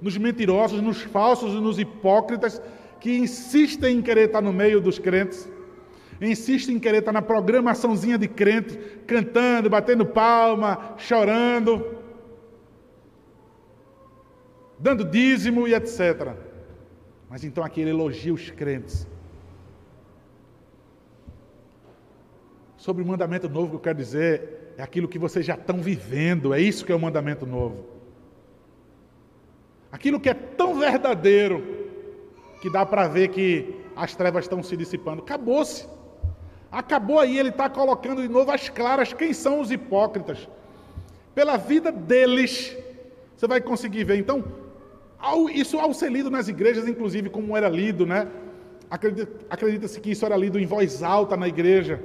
nos 0.00 0.16
mentirosos, 0.16 0.80
nos 0.80 1.02
falsos 1.02 1.54
e 1.54 1.60
nos 1.60 1.76
hipócritas 1.80 2.62
que 3.00 3.18
insistem 3.18 3.96
em 3.98 4.02
querer 4.02 4.26
estar 4.26 4.40
no 4.40 4.52
meio 4.52 4.80
dos 4.80 4.96
crentes 4.96 5.48
insiste 6.28 6.68
em 6.68 6.78
querer 6.78 6.98
estar 6.98 7.12
na 7.12 7.22
programaçãozinha 7.22 8.18
de 8.18 8.28
crente, 8.28 8.76
cantando, 9.06 9.70
batendo 9.70 10.04
palma, 10.04 10.94
chorando, 10.98 11.96
dando 14.78 15.04
dízimo 15.04 15.66
e 15.66 15.74
etc. 15.74 16.34
Mas 17.28 17.44
então 17.44 17.64
aqui 17.64 17.80
ele 17.80 17.90
elogia 17.90 18.34
os 18.34 18.50
crentes. 18.50 19.06
sobre 22.80 23.02
o 23.02 23.06
mandamento 23.06 23.46
novo 23.46 23.68
que 23.68 23.76
eu 23.76 23.80
quero 23.80 23.98
dizer 23.98 24.72
é 24.78 24.82
aquilo 24.82 25.06
que 25.06 25.18
vocês 25.18 25.44
já 25.44 25.54
estão 25.54 25.82
vivendo, 25.82 26.54
é 26.54 26.60
isso 26.60 26.84
que 26.84 26.90
é 26.90 26.94
o 26.94 26.98
mandamento 26.98 27.44
novo. 27.44 27.84
Aquilo 29.92 30.18
que 30.18 30.30
é 30.30 30.34
tão 30.34 30.78
verdadeiro 30.78 31.62
que 32.62 32.70
dá 32.70 32.86
para 32.86 33.06
ver 33.06 33.28
que 33.28 33.76
as 33.94 34.16
trevas 34.16 34.46
estão 34.46 34.62
se 34.62 34.76
dissipando. 34.76 35.20
Acabou-se. 35.20 35.86
Acabou 36.70 37.18
aí, 37.18 37.38
ele 37.38 37.48
está 37.48 37.68
colocando 37.68 38.22
de 38.22 38.28
novo 38.28 38.50
as 38.50 38.68
claras 38.68 39.12
quem 39.12 39.32
são 39.32 39.60
os 39.60 39.70
hipócritas. 39.70 40.48
Pela 41.34 41.56
vida 41.56 41.90
deles, 41.90 42.76
você 43.36 43.46
vai 43.46 43.60
conseguir 43.60 44.04
ver. 44.04 44.18
Então, 44.18 44.44
isso 45.52 45.78
ao 45.78 45.92
ser 45.92 46.10
lido 46.12 46.30
nas 46.30 46.48
igrejas, 46.48 46.86
inclusive, 46.86 47.28
como 47.28 47.56
era 47.56 47.68
lido, 47.68 48.06
né? 48.06 48.28
Acredita-se 49.48 50.00
que 50.00 50.12
isso 50.12 50.24
era 50.24 50.36
lido 50.36 50.58
em 50.58 50.66
voz 50.66 51.02
alta 51.02 51.36
na 51.36 51.48
igreja. 51.48 52.00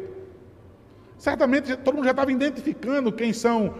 Certamente 1.17 1.75
todo 1.77 1.95
mundo 1.95 2.05
já 2.05 2.11
estava 2.11 2.31
identificando 2.31 3.11
quem 3.11 3.33
são 3.33 3.75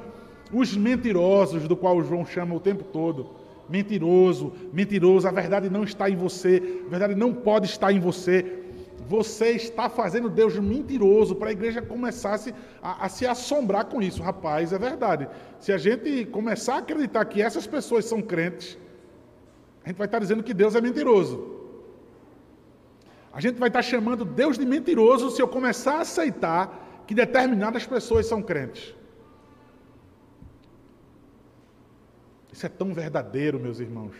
os 0.54 0.76
mentirosos, 0.76 1.68
do 1.68 1.76
qual 1.76 2.02
João 2.02 2.26
chama 2.26 2.56
o 2.56 2.60
tempo 2.60 2.84
todo. 2.84 3.32
Mentiroso, 3.68 4.54
mentiroso, 4.72 5.28
a 5.28 5.32
verdade 5.32 5.70
não 5.70 5.84
está 5.84 6.10
em 6.10 6.16
você, 6.16 6.82
a 6.86 6.90
verdade 6.90 7.16
não 7.16 7.34
pode 7.34 7.66
estar 7.66 7.92
em 7.92 8.00
você. 8.00 8.65
Você 9.08 9.52
está 9.52 9.88
fazendo 9.90 10.30
Deus 10.30 10.58
mentiroso 10.58 11.36
para 11.36 11.50
a 11.50 11.52
igreja 11.52 11.82
começar 11.82 12.40
a, 12.82 13.06
a, 13.06 13.10
se 13.10 13.26
assombrar 13.26 13.86
com 13.86 14.02
isso. 14.02 14.22
Rapaz, 14.24 14.74
é 14.74 14.80
verdade. 14.80 15.28
Se 15.60 15.72
a 15.72 15.78
gente 15.78 16.26
começar 16.26 16.76
a 16.76 16.78
acreditar 16.80 17.24
que 17.26 17.42
essas 17.42 17.68
pessoas 17.68 18.06
são 18.06 18.22
crentes, 18.22 18.78
a 19.84 19.90
gente 19.90 19.98
vai 19.98 20.08
estar 20.08 20.20
dizendo 20.20 20.44
que 20.44 20.54
Deus 20.54 20.74
é 20.74 20.82
mentiroso. 20.82 21.54
A 23.32 23.40
gente 23.40 23.60
vai 23.60 23.70
estar 23.70 23.82
chamando 23.82 24.26
Deus 24.26 24.58
de 24.58 24.66
mentiroso 24.66 25.30
se 25.30 25.42
eu 25.42 25.48
começar 25.48 25.98
a 25.98 26.02
aceitar 26.02 27.04
que 27.06 27.14
determinadas 27.14 27.86
pessoas 27.86 28.26
são 28.26 28.42
crentes. 28.42 28.96
Isso 32.52 32.66
é 32.66 32.70
tão 32.70 32.94
verdadeiro, 32.94 33.60
meus 33.60 33.80
irmãos, 33.80 34.16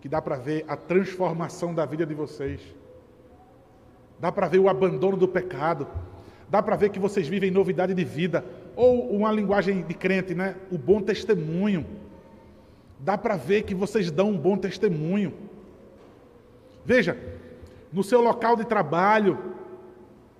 que 0.00 0.08
dá 0.08 0.20
para 0.20 0.36
ver 0.36 0.64
a 0.66 0.76
transformação 0.76 1.72
da 1.72 1.86
vida 1.86 2.04
de 2.04 2.12
vocês. 2.12 2.60
Dá 4.20 4.30
para 4.30 4.48
ver 4.48 4.58
o 4.58 4.68
abandono 4.68 5.16
do 5.16 5.26
pecado. 5.26 5.86
Dá 6.48 6.62
para 6.62 6.76
ver 6.76 6.90
que 6.90 6.98
vocês 6.98 7.26
vivem 7.26 7.50
novidade 7.50 7.94
de 7.94 8.04
vida. 8.04 8.44
Ou 8.76 9.10
uma 9.10 9.32
linguagem 9.32 9.82
de 9.82 9.94
crente, 9.94 10.34
né? 10.34 10.56
O 10.70 10.76
bom 10.76 11.00
testemunho. 11.00 11.86
Dá 12.98 13.16
para 13.16 13.36
ver 13.36 13.62
que 13.62 13.74
vocês 13.74 14.10
dão 14.10 14.30
um 14.30 14.36
bom 14.36 14.58
testemunho. 14.58 15.32
Veja, 16.84 17.16
no 17.92 18.04
seu 18.04 18.20
local 18.20 18.56
de 18.56 18.64
trabalho, 18.64 19.38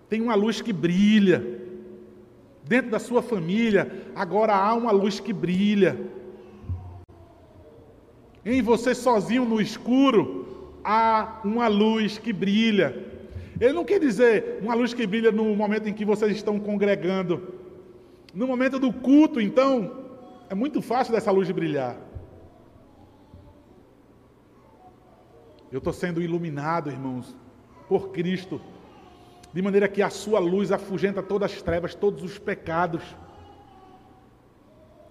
tem 0.09 0.21
uma 0.21 0.35
luz 0.35 0.61
que 0.61 0.73
brilha. 0.73 1.59
Dentro 2.65 2.91
da 2.91 2.99
sua 2.99 3.23
família, 3.23 3.91
agora 4.15 4.55
há 4.55 4.75
uma 4.75 4.93
luz 4.93 5.19
que 5.19 5.33
brilha. 5.33 5.99
Em 8.45 8.61
você 8.63 8.95
sozinho 8.95 9.45
no 9.45 9.61
escuro, 9.61 10.75
há 10.85 11.41
uma 11.45 11.67
luz 11.67 12.19
que 12.19 12.33
brilha. 12.33 13.10
Ele 13.61 13.75
não 13.75 13.85
quer 13.85 14.01
dizer 14.01 14.59
uma 14.63 14.75
luz 14.75 14.95
que 14.95 15.07
brilha 15.07 15.31
no 15.31 15.55
momento 15.55 15.87
em 15.87 15.93
que 15.93 16.05
vocês 16.05 16.35
estão 16.35 16.59
congregando. 16.59 17.55
No 18.33 18.47
momento 18.47 18.79
do 18.79 18.91
culto, 18.91 19.39
então, 19.39 20.01
é 20.49 20.55
muito 20.55 20.81
fácil 20.81 21.13
dessa 21.13 21.31
luz 21.31 21.51
brilhar. 21.51 21.97
Eu 25.71 25.79
estou 25.79 25.93
sendo 25.93 26.23
iluminado, 26.23 26.91
irmãos, 26.91 27.37
por 27.87 28.09
Cristo, 28.11 28.61
de 29.53 29.61
maneira 29.61 29.89
que 29.89 30.01
a 30.01 30.09
sua 30.09 30.39
luz 30.39 30.73
afugenta 30.73 31.23
todas 31.23 31.53
as 31.53 31.61
trevas, 31.61 31.95
todos 31.95 32.25
os 32.25 32.39
pecados. 32.39 33.03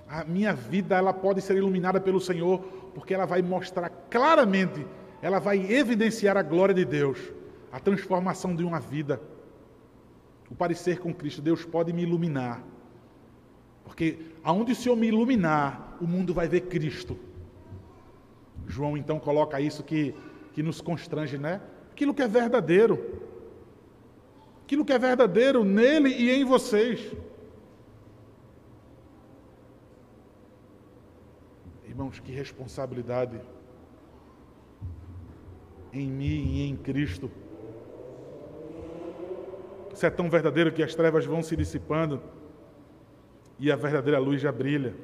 A 0.08 0.24
minha 0.24 0.54
vida 0.54 0.98
ela 0.98 1.14
pode 1.14 1.40
ser 1.42 1.56
iluminada 1.56 2.02
pelo 2.02 2.20
Senhor, 2.20 2.60
porque 2.96 3.14
ela 3.14 3.26
vai 3.26 3.44
mostrar 3.44 3.90
claramente, 4.10 4.86
ela 5.22 5.40
vai 5.40 5.72
evidenciar 5.72 6.36
a 6.36 6.42
glória 6.42 6.74
de 6.74 6.84
Deus, 6.84 7.20
a 7.72 7.80
transformação 7.80 8.56
de 8.56 8.64
uma 8.64 8.80
vida. 8.80 9.22
O 10.50 10.56
parecer 10.56 11.00
com 11.00 11.14
Cristo, 11.14 11.42
Deus 11.42 11.66
pode 11.66 11.94
me 11.94 12.04
iluminar. 12.04 12.64
Porque 13.84 14.20
aonde 14.44 14.72
o 14.72 14.76
Senhor 14.76 14.96
me 14.96 15.08
iluminar, 15.08 15.98
o 16.02 16.08
mundo 16.08 16.34
vai 16.34 16.48
ver 16.48 16.62
Cristo. 16.62 17.18
João 18.68 18.98
então 18.98 19.20
coloca 19.20 19.60
isso 19.60 19.84
que 19.84 20.16
que 20.54 20.64
nos 20.64 20.82
constrange, 20.82 21.38
né? 21.38 21.62
Aquilo 21.92 22.14
que 22.14 22.22
é 22.22 22.28
verdadeiro. 22.28 23.22
Aquilo 24.64 24.84
que 24.84 24.94
é 24.94 25.00
verdadeiro 25.00 25.64
nele 25.64 26.10
e 26.10 26.30
em 26.30 26.44
vocês. 26.44 27.16
Irmãos, 31.88 32.20
que 32.20 32.32
responsabilidade 32.32 33.40
em 35.94 36.10
mim 36.10 36.58
e 36.58 36.62
em 36.64 36.76
Cristo. 36.76 37.32
Isso 40.00 40.06
é 40.06 40.10
tão 40.10 40.30
verdadeiro 40.30 40.72
que 40.72 40.82
as 40.82 40.96
trevas 40.96 41.26
vão 41.26 41.44
se 41.44 41.58
dissipando 41.58 42.22
e 43.60 43.70
a 43.70 43.76
verdadeira 43.76 44.18
luz 44.18 44.40
já 44.40 44.50
brilha. 44.50 44.96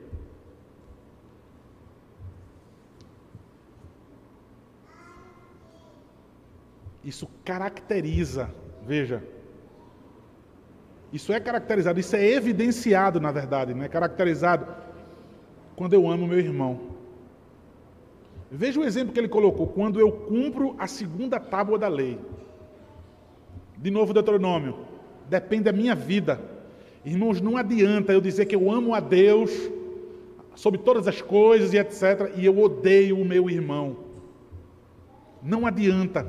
Isso 7.03 7.27
caracteriza, 7.43 8.49
veja, 8.87 9.21
isso 11.11 11.33
é 11.33 11.41
caracterizado, 11.41 11.99
isso 11.99 12.15
é 12.15 12.25
evidenciado, 12.25 13.19
na 13.19 13.33
verdade, 13.33 13.77
é 13.77 13.89
caracterizado 13.89 14.65
quando 15.75 15.91
eu 15.91 16.09
amo 16.09 16.25
meu 16.25 16.39
irmão. 16.39 16.95
Veja 18.49 18.79
o 18.79 18.85
exemplo 18.85 19.11
que 19.11 19.19
ele 19.19 19.27
colocou, 19.27 19.67
quando 19.67 19.99
eu 19.99 20.09
cumpro 20.09 20.73
a 20.79 20.87
segunda 20.87 21.37
tábua 21.37 21.77
da 21.77 21.89
lei. 21.89 22.17
De 23.77 23.91
novo, 23.91 24.13
Deuteronômio, 24.13 24.77
depende 25.29 25.63
da 25.63 25.71
minha 25.71 25.95
vida. 25.95 26.39
Irmãos, 27.03 27.41
não 27.41 27.57
adianta 27.57 28.13
eu 28.13 28.21
dizer 28.21 28.45
que 28.45 28.55
eu 28.55 28.71
amo 28.71 28.93
a 28.93 28.99
Deus 28.99 29.51
sobre 30.55 30.79
todas 30.79 31.07
as 31.07 31.21
coisas 31.21 31.73
e 31.73 31.77
etc., 31.77 32.33
e 32.35 32.45
eu 32.45 32.57
odeio 32.57 33.19
o 33.19 33.25
meu 33.25 33.49
irmão. 33.49 33.97
Não 35.43 35.67
adianta. 35.67 36.27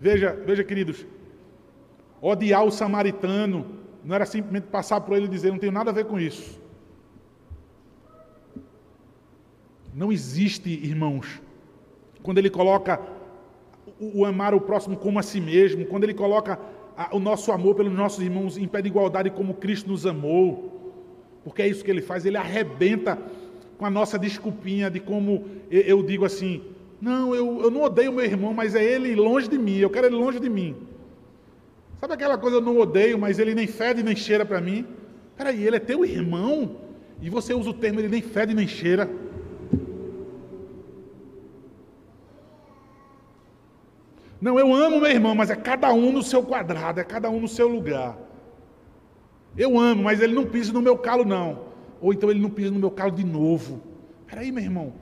Veja, 0.00 0.32
veja, 0.44 0.62
queridos, 0.62 1.06
odiar 2.20 2.64
o 2.64 2.70
samaritano 2.70 3.66
não 4.04 4.14
era 4.14 4.26
simplesmente 4.26 4.66
passar 4.68 5.00
por 5.00 5.16
ele 5.16 5.26
e 5.26 5.28
dizer, 5.28 5.50
não 5.50 5.58
tenho 5.58 5.72
nada 5.72 5.90
a 5.90 5.94
ver 5.94 6.04
com 6.04 6.18
isso. 6.18 6.60
Não 9.94 10.12
existe, 10.12 10.68
irmãos, 10.68 11.40
quando 12.22 12.38
ele 12.38 12.50
coloca 12.50 13.00
o, 14.00 14.24
amar 14.24 14.54
o 14.54 14.60
próximo 14.60 14.96
como 14.96 15.18
a 15.18 15.22
si 15.22 15.40
mesmo, 15.40 15.86
quando 15.86 16.04
ele 16.04 16.14
coloca 16.14 16.58
o 17.12 17.18
nosso 17.18 17.52
amor 17.52 17.74
pelos 17.74 17.92
nossos 17.92 18.22
irmãos 18.22 18.58
em 18.58 18.66
pé 18.66 18.82
de 18.82 18.88
igualdade 18.88 19.30
como 19.30 19.54
Cristo 19.54 19.88
nos 19.88 20.04
amou, 20.04 20.92
porque 21.44 21.62
é 21.62 21.68
isso 21.68 21.84
que 21.84 21.90
ele 21.90 22.02
faz, 22.02 22.26
ele 22.26 22.36
arrebenta 22.36 23.18
com 23.78 23.86
a 23.86 23.90
nossa 23.90 24.18
desculpinha 24.18 24.90
de 24.90 24.98
como 24.98 25.44
eu 25.70 26.02
digo 26.02 26.24
assim, 26.24 26.62
não, 27.00 27.34
eu, 27.34 27.62
eu 27.62 27.70
não 27.70 27.82
odeio 27.82 28.12
meu 28.12 28.24
irmão, 28.24 28.52
mas 28.52 28.74
é 28.74 28.82
ele 28.82 29.14
longe 29.14 29.48
de 29.48 29.56
mim, 29.56 29.78
eu 29.78 29.88
quero 29.88 30.06
ele 30.06 30.16
longe 30.16 30.40
de 30.40 30.48
mim. 30.48 30.74
Sabe 32.00 32.14
aquela 32.14 32.36
coisa, 32.36 32.56
eu 32.56 32.60
não 32.60 32.78
odeio, 32.78 33.18
mas 33.18 33.38
ele 33.38 33.54
nem 33.54 33.66
fede 33.66 34.02
nem 34.02 34.14
cheira 34.14 34.44
para 34.44 34.60
mim? 34.60 34.86
Peraí, 35.36 35.64
ele 35.64 35.76
é 35.76 35.80
teu 35.80 36.04
irmão? 36.04 36.76
E 37.20 37.28
você 37.28 37.54
usa 37.54 37.70
o 37.70 37.74
termo, 37.74 38.00
ele 38.00 38.08
nem 38.08 38.22
fede 38.22 38.54
nem 38.54 38.66
cheira. 38.66 39.08
Não, 44.40 44.58
eu 44.58 44.72
amo 44.72 45.00
meu 45.00 45.10
irmão, 45.10 45.34
mas 45.34 45.50
é 45.50 45.56
cada 45.56 45.92
um 45.92 46.12
no 46.12 46.22
seu 46.22 46.42
quadrado, 46.42 47.00
é 47.00 47.04
cada 47.04 47.28
um 47.28 47.40
no 47.40 47.48
seu 47.48 47.66
lugar. 47.66 48.16
Eu 49.56 49.78
amo, 49.78 50.04
mas 50.04 50.20
ele 50.20 50.34
não 50.34 50.46
pisa 50.46 50.72
no 50.72 50.80
meu 50.80 50.96
calo, 50.96 51.24
não. 51.24 51.66
Ou 52.00 52.12
então 52.12 52.30
ele 52.30 52.40
não 52.40 52.50
pisa 52.50 52.70
no 52.70 52.78
meu 52.78 52.90
calo 52.90 53.10
de 53.10 53.24
novo. 53.24 53.80
Peraí, 54.26 54.52
meu 54.52 54.62
irmão, 54.62 54.92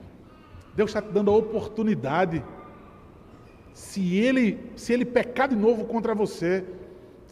Deus 0.75 0.89
está 0.89 1.01
te 1.01 1.11
dando 1.11 1.29
a 1.29 1.35
oportunidade. 1.35 2.43
Se 3.73 4.15
ele, 4.15 4.57
se 4.75 4.91
ele 4.93 5.05
pecar 5.05 5.47
de 5.47 5.55
novo 5.55 5.85
contra 5.85 6.15
você, 6.15 6.65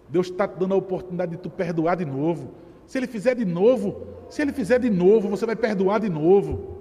Deus 0.07 0.27
está 0.27 0.47
te 0.47 0.59
dando 0.59 0.75
a 0.75 0.77
oportunidade 0.77 1.31
de 1.31 1.37
tu 1.37 1.49
perdoar 1.49 1.95
de 1.95 2.05
novo. 2.05 2.53
Se 2.85 2.99
ele 2.99 3.07
fizer 3.07 3.33
de 3.33 3.45
novo, 3.45 4.05
se 4.29 4.43
ele 4.43 4.53
fizer 4.53 4.77
de 4.79 4.91
novo, 4.91 5.27
você 5.27 5.45
vai 5.45 5.55
perdoar 5.55 5.99
de 5.99 6.09
novo. 6.09 6.74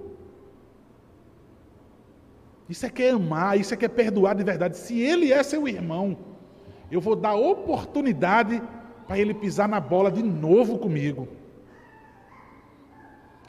Isso 2.69 2.85
é 2.85 2.89
que 2.89 3.03
é 3.03 3.11
amar, 3.11 3.59
isso 3.59 3.73
é 3.73 3.77
que 3.77 3.85
é 3.85 3.89
perdoar 3.89 4.35
de 4.35 4.43
verdade. 4.43 4.77
Se 4.77 4.99
ele 4.99 5.31
é 5.31 5.41
seu 5.43 5.67
irmão, 5.67 6.17
eu 6.91 6.99
vou 6.99 7.15
dar 7.15 7.35
oportunidade 7.35 8.61
para 9.07 9.19
ele 9.19 9.33
pisar 9.33 9.67
na 9.67 9.79
bola 9.79 10.11
de 10.11 10.23
novo 10.23 10.79
comigo. 10.79 11.27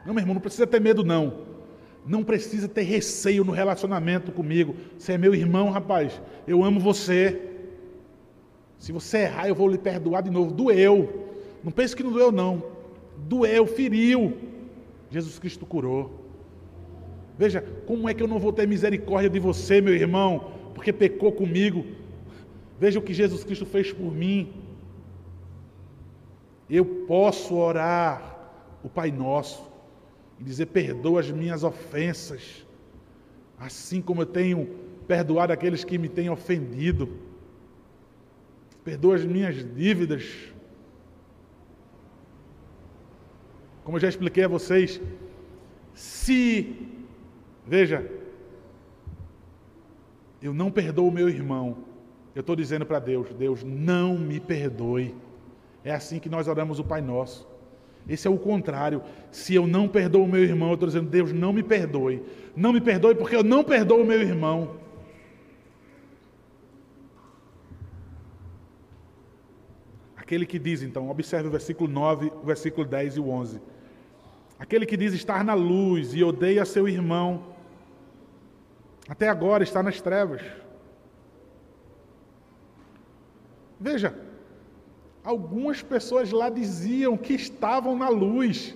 Não, 0.04 0.14
meu 0.14 0.22
irmão, 0.22 0.34
não 0.34 0.40
precisa 0.40 0.66
ter 0.66 0.80
medo, 0.80 1.02
não. 1.02 1.46
Não 2.06 2.22
precisa 2.22 2.68
ter 2.68 2.82
receio 2.82 3.42
no 3.42 3.50
relacionamento 3.52 4.30
comigo. 4.30 4.76
Você 4.96 5.14
é 5.14 5.18
meu 5.18 5.34
irmão, 5.34 5.70
rapaz. 5.70 6.20
Eu 6.46 6.62
amo 6.62 6.78
você. 6.78 7.42
Se 8.78 8.92
você 8.92 9.18
errar, 9.18 9.48
eu 9.48 9.54
vou 9.54 9.68
lhe 9.68 9.78
perdoar 9.78 10.22
de 10.22 10.30
novo. 10.30 10.52
Doeu. 10.52 11.26
Não 11.64 11.72
pense 11.72 11.96
que 11.96 12.04
não 12.04 12.12
doeu, 12.12 12.30
não. 12.30 12.62
Doeu, 13.16 13.66
feriu. 13.66 14.36
Jesus 15.10 15.38
Cristo 15.38 15.66
curou. 15.66 16.25
Veja, 17.38 17.60
como 17.86 18.08
é 18.08 18.14
que 18.14 18.22
eu 18.22 18.28
não 18.28 18.38
vou 18.38 18.52
ter 18.52 18.66
misericórdia 18.66 19.28
de 19.28 19.38
você, 19.38 19.80
meu 19.80 19.94
irmão, 19.94 20.52
porque 20.74 20.92
pecou 20.92 21.30
comigo? 21.32 21.84
Veja 22.78 22.98
o 22.98 23.02
que 23.02 23.12
Jesus 23.12 23.44
Cristo 23.44 23.66
fez 23.66 23.92
por 23.92 24.10
mim. 24.12 24.52
Eu 26.68 26.84
posso 27.06 27.54
orar 27.54 28.50
o 28.82 28.88
Pai 28.88 29.10
Nosso 29.10 29.70
e 30.40 30.44
dizer: 30.44 30.66
perdoa 30.66 31.20
as 31.20 31.30
minhas 31.30 31.62
ofensas, 31.62 32.66
assim 33.58 34.00
como 34.00 34.22
eu 34.22 34.26
tenho 34.26 34.66
perdoado 35.06 35.52
aqueles 35.52 35.84
que 35.84 35.98
me 35.98 36.08
têm 36.08 36.30
ofendido. 36.30 37.18
Perdoa 38.82 39.16
as 39.16 39.24
minhas 39.24 39.56
dívidas. 39.74 40.24
Como 43.84 43.96
eu 43.96 44.00
já 44.00 44.08
expliquei 44.08 44.44
a 44.44 44.48
vocês, 44.48 45.00
se 45.94 46.95
Veja, 47.66 48.08
eu 50.40 50.54
não 50.54 50.70
perdoo 50.70 51.08
o 51.08 51.12
meu 51.12 51.28
irmão. 51.28 51.78
Eu 52.34 52.40
estou 52.40 52.54
dizendo 52.54 52.86
para 52.86 52.98
Deus: 52.98 53.32
Deus, 53.34 53.64
não 53.64 54.16
me 54.16 54.38
perdoe. 54.38 55.14
É 55.84 55.92
assim 55.92 56.18
que 56.18 56.28
nós 56.28 56.46
oramos 56.46 56.78
o 56.78 56.84
Pai 56.84 57.00
Nosso. 57.00 57.46
Esse 58.08 58.28
é 58.28 58.30
o 58.30 58.38
contrário. 58.38 59.02
Se 59.32 59.54
eu 59.54 59.66
não 59.66 59.88
perdoo 59.88 60.24
o 60.24 60.28
meu 60.28 60.42
irmão, 60.42 60.68
eu 60.68 60.74
estou 60.74 60.86
dizendo: 60.86 61.08
Deus, 61.08 61.32
não 61.32 61.52
me 61.52 61.62
perdoe. 61.62 62.22
Não 62.54 62.72
me 62.72 62.80
perdoe 62.80 63.14
porque 63.14 63.34
eu 63.34 63.42
não 63.42 63.64
perdoo 63.64 64.02
o 64.02 64.06
meu 64.06 64.20
irmão. 64.20 64.76
Aquele 70.16 70.44
que 70.44 70.58
diz, 70.58 70.82
então, 70.82 71.08
observe 71.08 71.46
o 71.46 71.52
versículo 71.52 71.88
9, 71.88 72.32
o 72.42 72.46
versículo 72.46 72.84
10 72.84 73.16
e 73.16 73.20
o 73.20 73.28
11. 73.28 73.60
Aquele 74.58 74.84
que 74.84 74.96
diz 74.96 75.14
estar 75.14 75.44
na 75.44 75.54
luz 75.54 76.14
e 76.14 76.24
odeia 76.24 76.64
seu 76.64 76.88
irmão, 76.88 77.55
até 79.08 79.28
agora 79.28 79.62
está 79.62 79.82
nas 79.82 80.00
trevas. 80.00 80.42
Veja, 83.78 84.14
algumas 85.22 85.82
pessoas 85.82 86.32
lá 86.32 86.48
diziam 86.48 87.16
que 87.16 87.34
estavam 87.34 87.96
na 87.96 88.08
luz. 88.08 88.74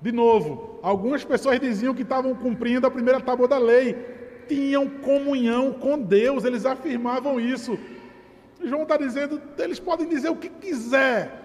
De 0.00 0.12
novo, 0.12 0.78
algumas 0.82 1.24
pessoas 1.24 1.60
diziam 1.60 1.94
que 1.94 2.02
estavam 2.02 2.34
cumprindo 2.34 2.86
a 2.86 2.90
primeira 2.90 3.20
tábua 3.20 3.48
da 3.48 3.58
lei, 3.58 3.94
tinham 4.48 4.88
comunhão 4.88 5.72
com 5.72 5.98
Deus, 5.98 6.44
eles 6.44 6.64
afirmavam 6.64 7.40
isso. 7.40 7.78
João 8.62 8.82
está 8.82 8.96
dizendo, 8.96 9.40
eles 9.58 9.80
podem 9.80 10.08
dizer 10.08 10.30
o 10.30 10.36
que 10.36 10.48
quiser. 10.48 11.42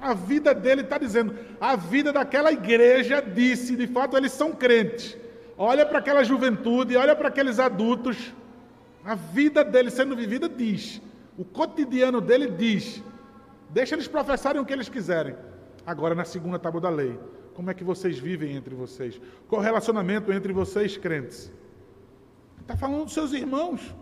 A 0.00 0.14
vida 0.14 0.54
dele 0.54 0.82
está 0.82 0.96
dizendo, 0.96 1.34
a 1.60 1.74
vida 1.76 2.12
daquela 2.12 2.52
igreja 2.52 3.20
disse, 3.20 3.74
de 3.74 3.86
fato, 3.86 4.16
eles 4.16 4.32
são 4.32 4.52
crentes 4.52 5.18
olha 5.58 5.84
para 5.84 5.98
aquela 5.98 6.22
juventude, 6.22 6.96
olha 6.96 7.14
para 7.16 7.28
aqueles 7.28 7.58
adultos, 7.58 8.32
a 9.04 9.14
vida 9.14 9.64
deles 9.64 9.92
sendo 9.94 10.14
vivida 10.14 10.48
diz, 10.48 11.02
o 11.36 11.44
cotidiano 11.44 12.20
dele 12.20 12.48
diz, 12.48 13.02
deixa 13.70 13.94
eles 13.94 14.06
professarem 14.06 14.60
o 14.60 14.64
que 14.64 14.72
eles 14.72 14.88
quiserem. 14.88 15.34
Agora, 15.84 16.14
na 16.14 16.24
segunda 16.24 16.58
tábua 16.58 16.80
da 16.80 16.90
lei, 16.90 17.18
como 17.54 17.70
é 17.70 17.74
que 17.74 17.82
vocês 17.82 18.18
vivem 18.18 18.54
entre 18.54 18.74
vocês? 18.74 19.20
Qual 19.48 19.60
o 19.60 19.64
relacionamento 19.64 20.32
entre 20.32 20.52
vocês, 20.52 20.96
crentes? 20.96 21.50
Está 22.60 22.76
falando 22.76 23.04
dos 23.04 23.14
seus 23.14 23.32
irmãos. 23.32 23.94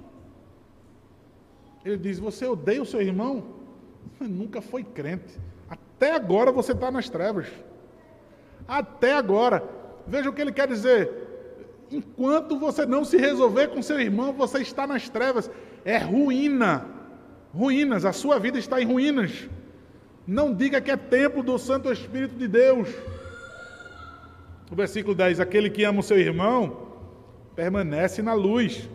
Ele 1.85 1.97
diz: 1.97 2.19
Você 2.19 2.45
odeia 2.45 2.83
o 2.83 2.87
seu 2.87 3.01
irmão? 3.01 3.45
Nunca 4.21 4.61
foi 4.61 4.83
crente. 4.83 5.38
Até 5.71 6.14
agora 6.14 6.51
você 6.51 6.73
está 6.73 6.90
nas 6.90 7.09
trevas. 7.09 7.47
Até 8.66 9.14
agora. 9.14 9.62
Veja 10.07 10.29
o 10.29 10.33
que 10.33 10.40
ele 10.40 10.53
quer 10.53 10.66
dizer. 10.66 11.26
Enquanto 11.90 12.59
você 12.59 12.85
não 12.85 13.05
se 13.05 13.16
resolver 13.16 13.68
com 13.68 13.83
seu 13.83 14.01
irmão, 14.01 14.33
você 14.33 14.59
está 14.59 14.87
nas 14.87 15.09
trevas. 15.09 15.51
É 15.85 15.99
ruína. 15.99 16.87
Ruínas. 17.55 18.05
A 18.05 18.12
sua 18.12 18.38
vida 18.38 18.59
está 18.59 18.81
em 18.81 18.87
ruínas. 18.87 19.49
Não 20.27 20.53
diga 20.53 20.81
que 20.81 20.90
é 20.90 20.96
templo 20.96 21.42
do 21.42 21.57
Santo 21.59 21.92
Espírito 21.92 22.35
de 22.35 22.49
Deus. 22.49 22.88
O 24.70 24.75
versículo 24.75 25.14
10: 25.14 25.38
Aquele 25.38 25.70
que 25.70 25.85
ama 25.85 26.01
o 26.01 26.03
seu 26.03 26.18
irmão 26.18 26.87
permanece 27.55 28.20
na 28.20 28.35
luz, 28.35 28.88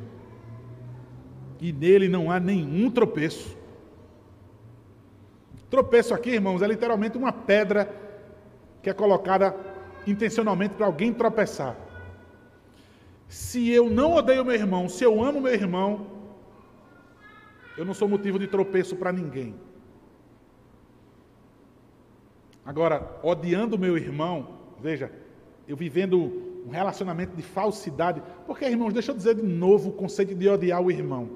e 1.60 1.72
nele 1.72 2.10
não 2.10 2.30
há 2.30 2.40
nenhum 2.40 2.92
tropeço. 2.92 3.58
Tropeço 5.70 6.14
aqui, 6.14 6.32
irmãos, 6.32 6.62
é 6.62 6.68
literalmente 6.68 7.18
uma 7.18 7.32
pedra 7.32 7.90
que 8.84 8.90
é 8.90 8.94
colocada 8.94 9.56
intencionalmente 10.06 10.74
para 10.76 10.86
alguém 10.86 11.14
tropeçar. 11.14 11.78
Se 13.32 13.70
eu 13.72 13.90
não 13.90 14.14
odeio 14.14 14.44
meu 14.44 14.54
irmão, 14.54 14.90
se 14.90 15.06
eu 15.06 15.24
amo 15.24 15.40
meu 15.40 15.54
irmão, 15.54 16.06
eu 17.78 17.86
não 17.86 17.94
sou 17.94 18.06
motivo 18.06 18.38
de 18.38 18.46
tropeço 18.46 18.94
para 18.98 19.10
ninguém. 19.14 19.56
Agora, 22.66 23.18
odiando 23.24 23.80
meu 23.80 23.98
irmão, 23.98 24.50
veja, 24.82 25.10
eu 25.66 25.78
vivendo 25.78 26.62
um 26.68 26.72
relacionamento 26.72 27.34
de 27.34 27.42
falsidade, 27.42 28.22
porque, 28.46 28.66
irmãos, 28.66 28.92
deixa 28.92 29.12
eu 29.12 29.16
dizer 29.16 29.36
de 29.36 29.44
novo 29.44 29.92
o 29.92 29.94
conceito 29.94 30.36
de 30.36 30.50
odiar 30.50 30.82
o 30.82 30.92
irmão. 30.92 31.30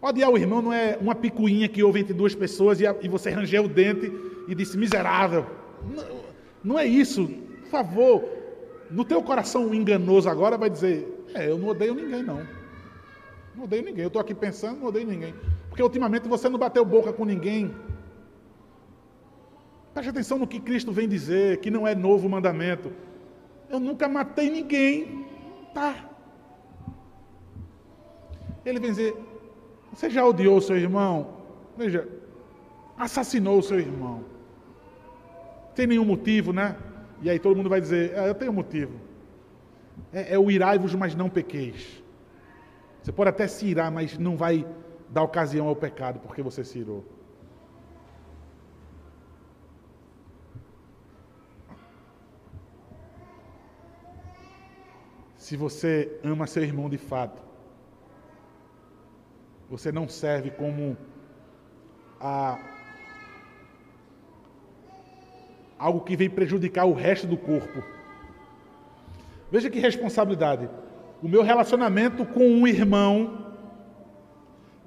Odiar 0.00 0.30
o 0.30 0.38
irmão 0.38 0.62
não 0.62 0.72
é 0.72 0.96
uma 1.00 1.16
picuinha 1.16 1.68
que 1.68 1.82
houve 1.82 1.98
entre 1.98 2.14
duas 2.14 2.36
pessoas 2.36 2.80
e, 2.80 2.84
e 3.02 3.08
você 3.08 3.30
rangeu 3.30 3.64
o 3.64 3.68
dente 3.68 4.12
e 4.46 4.54
disse 4.54 4.78
miserável. 4.78 5.44
Não, 5.92 6.20
não 6.62 6.78
é 6.78 6.86
isso. 6.86 7.26
Por 7.62 7.68
favor, 7.68 8.28
no 8.92 9.04
teu 9.04 9.20
coração 9.22 9.74
enganoso 9.74 10.28
agora 10.28 10.56
vai 10.56 10.70
dizer, 10.70 11.21
é, 11.34 11.48
eu 11.48 11.58
não 11.58 11.68
odeio 11.68 11.94
ninguém, 11.94 12.22
não. 12.22 12.46
Não 13.54 13.64
odeio 13.64 13.84
ninguém. 13.84 14.02
Eu 14.02 14.08
estou 14.08 14.20
aqui 14.20 14.34
pensando, 14.34 14.80
não 14.80 14.88
odeio 14.88 15.06
ninguém. 15.06 15.34
Porque 15.68 15.82
ultimamente 15.82 16.28
você 16.28 16.48
não 16.48 16.58
bateu 16.58 16.84
boca 16.84 17.12
com 17.12 17.24
ninguém. 17.24 17.74
Preste 19.92 20.10
atenção 20.10 20.38
no 20.38 20.46
que 20.46 20.60
Cristo 20.60 20.92
vem 20.92 21.08
dizer, 21.08 21.58
que 21.58 21.70
não 21.70 21.86
é 21.86 21.94
novo 21.94 22.28
mandamento. 22.28 22.92
Eu 23.68 23.78
nunca 23.78 24.08
matei 24.08 24.50
ninguém. 24.50 25.26
Tá. 25.74 25.94
Ele 28.64 28.80
vem 28.80 28.90
dizer: 28.90 29.16
Você 29.92 30.08
já 30.08 30.24
odiou 30.24 30.60
seu 30.60 30.76
irmão? 30.76 31.36
Veja, 31.76 32.08
assassinou 32.96 33.58
o 33.58 33.62
seu 33.62 33.78
irmão. 33.78 34.24
Tem 35.74 35.86
nenhum 35.86 36.04
motivo, 36.04 36.52
né? 36.52 36.76
E 37.20 37.28
aí 37.28 37.38
todo 37.38 37.56
mundo 37.56 37.68
vai 37.68 37.80
dizer: 37.80 38.12
é, 38.14 38.28
Eu 38.28 38.34
tenho 38.34 38.52
motivo 38.52 38.92
é, 40.12 40.34
é 40.34 40.38
o 40.38 40.50
irai-vos, 40.50 40.94
mas 40.94 41.14
não 41.14 41.28
pequeis. 41.30 42.02
Você 43.02 43.10
pode 43.10 43.30
até 43.30 43.48
se 43.48 43.66
irar, 43.66 43.90
mas 43.90 44.18
não 44.18 44.36
vai 44.36 44.66
dar 45.08 45.22
ocasião 45.22 45.66
ao 45.66 45.76
pecado 45.76 46.20
porque 46.20 46.42
você 46.42 46.64
se 46.64 46.78
irou. 46.78 47.04
Se 55.36 55.56
você 55.56 56.20
ama 56.22 56.46
seu 56.46 56.62
irmão 56.62 56.88
de 56.88 56.96
fato, 56.96 57.42
você 59.68 59.90
não 59.90 60.08
serve 60.08 60.50
como 60.50 60.96
a, 62.20 62.58
algo 65.78 66.00
que 66.02 66.14
vem 66.14 66.30
prejudicar 66.30 66.84
o 66.84 66.92
resto 66.92 67.26
do 67.26 67.36
corpo. 67.36 67.82
Veja 69.54 69.68
que 69.68 69.78
responsabilidade. 69.78 70.66
O 71.22 71.28
meu 71.28 71.42
relacionamento 71.42 72.24
com 72.24 72.44
um 72.58 72.66
irmão, 72.66 73.16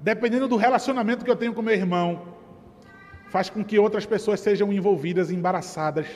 dependendo 0.00 0.48
do 0.48 0.56
relacionamento 0.56 1.24
que 1.24 1.30
eu 1.30 1.36
tenho 1.36 1.54
com 1.54 1.62
meu 1.62 1.74
irmão, 1.82 2.08
faz 3.28 3.48
com 3.48 3.64
que 3.64 3.78
outras 3.78 4.04
pessoas 4.04 4.40
sejam 4.40 4.72
envolvidas, 4.72 5.30
embaraçadas. 5.30 6.08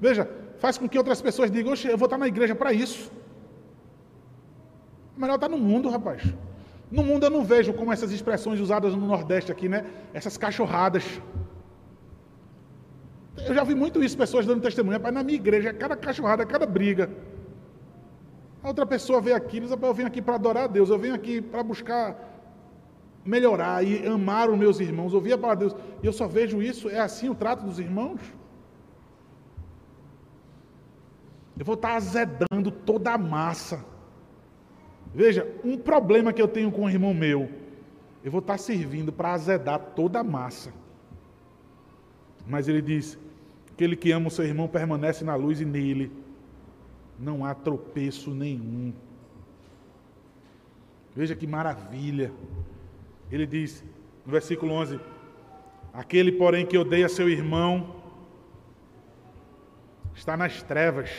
Veja, 0.00 0.26
faz 0.56 0.78
com 0.78 0.88
que 0.88 0.96
outras 0.96 1.20
pessoas 1.20 1.50
digam: 1.50 1.74
eu 1.84 1.98
vou 1.98 2.06
estar 2.06 2.16
na 2.16 2.26
igreja 2.26 2.54
para 2.54 2.72
isso. 2.72 3.12
Melhor 5.14 5.34
estar 5.34 5.50
no 5.50 5.58
mundo, 5.58 5.90
rapaz. 5.90 6.22
No 6.90 7.02
mundo 7.02 7.26
eu 7.26 7.30
não 7.30 7.44
vejo 7.44 7.74
como 7.74 7.92
essas 7.92 8.12
expressões 8.12 8.60
usadas 8.60 8.94
no 8.94 9.06
Nordeste 9.06 9.52
aqui, 9.52 9.68
né? 9.68 9.84
Essas 10.14 10.38
cachorradas. 10.38 11.04
Eu 13.46 13.54
já 13.54 13.62
vi 13.62 13.74
muito 13.74 14.02
isso, 14.02 14.16
pessoas 14.16 14.46
dando 14.46 14.62
testemunho. 14.62 14.96
Rapaz, 14.96 15.14
na 15.14 15.22
minha 15.22 15.36
igreja, 15.36 15.70
cada 15.74 15.94
cachorrada, 15.94 16.46
cada 16.46 16.64
briga. 16.64 17.10
A 18.62 18.68
outra 18.68 18.84
pessoa 18.84 19.20
veio 19.20 19.36
aqui, 19.36 19.60
diz, 19.60 19.70
eu 19.70 19.94
venho 19.94 20.08
aqui 20.08 20.20
para 20.20 20.34
adorar 20.34 20.64
a 20.64 20.66
Deus, 20.66 20.90
eu 20.90 20.98
venho 20.98 21.14
aqui 21.14 21.40
para 21.40 21.62
buscar 21.62 22.16
melhorar 23.24 23.84
e 23.84 24.06
amar 24.06 24.50
os 24.50 24.58
meus 24.58 24.80
irmãos, 24.80 25.14
ouvir 25.14 25.32
a 25.32 25.38
palavra 25.38 25.68
de 25.68 25.74
Deus. 25.74 25.84
E 26.02 26.06
eu 26.06 26.12
só 26.12 26.26
vejo 26.26 26.62
isso, 26.62 26.88
é 26.88 26.98
assim 26.98 27.28
o 27.28 27.34
trato 27.34 27.64
dos 27.64 27.78
irmãos? 27.78 28.20
Eu 31.58 31.64
vou 31.64 31.74
estar 31.74 31.94
azedando 31.94 32.70
toda 32.70 33.12
a 33.12 33.18
massa. 33.18 33.84
Veja, 35.14 35.46
um 35.64 35.76
problema 35.76 36.32
que 36.32 36.42
eu 36.42 36.48
tenho 36.48 36.70
com 36.70 36.82
um 36.82 36.90
irmão 36.90 37.14
meu 37.14 37.48
eu 38.22 38.30
vou 38.30 38.40
estar 38.40 38.58
servindo 38.58 39.12
para 39.12 39.32
azedar 39.32 39.78
toda 39.94 40.20
a 40.20 40.24
massa. 40.24 40.72
Mas 42.46 42.68
ele 42.68 42.82
diz: 42.82 43.18
aquele 43.72 43.96
que 43.96 44.10
ama 44.10 44.28
o 44.28 44.30
seu 44.30 44.44
irmão 44.44 44.68
permanece 44.68 45.24
na 45.24 45.34
luz 45.34 45.60
e 45.60 45.64
nele 45.64 46.12
não 47.18 47.44
há 47.44 47.54
tropeço 47.54 48.30
nenhum. 48.30 48.92
Veja 51.14 51.34
que 51.34 51.46
maravilha. 51.46 52.32
Ele 53.30 53.46
diz 53.46 53.84
no 54.24 54.30
versículo 54.30 54.72
11: 54.72 55.00
Aquele, 55.92 56.32
porém, 56.32 56.64
que 56.64 56.78
odeia 56.78 57.08
seu 57.08 57.28
irmão 57.28 57.96
está 60.14 60.36
nas 60.36 60.62
trevas 60.62 61.10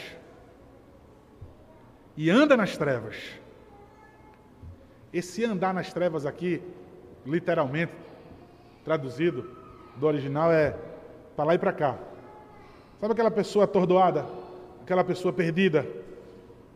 e 2.15 2.29
anda 2.29 2.55
nas 2.55 2.77
trevas. 2.77 3.15
Esse 5.11 5.43
andar 5.43 5.73
nas 5.73 5.91
trevas 5.91 6.25
aqui, 6.25 6.61
literalmente, 7.25 7.93
traduzido 8.83 9.49
do 9.95 10.05
original, 10.05 10.51
é 10.51 10.77
para 11.35 11.45
lá 11.45 11.55
e 11.55 11.57
para 11.57 11.73
cá. 11.73 11.97
Sabe 12.99 13.13
aquela 13.13 13.31
pessoa 13.31 13.65
atordoada? 13.65 14.38
Aquela 14.89 15.03
pessoa 15.03 15.31
perdida? 15.31 15.87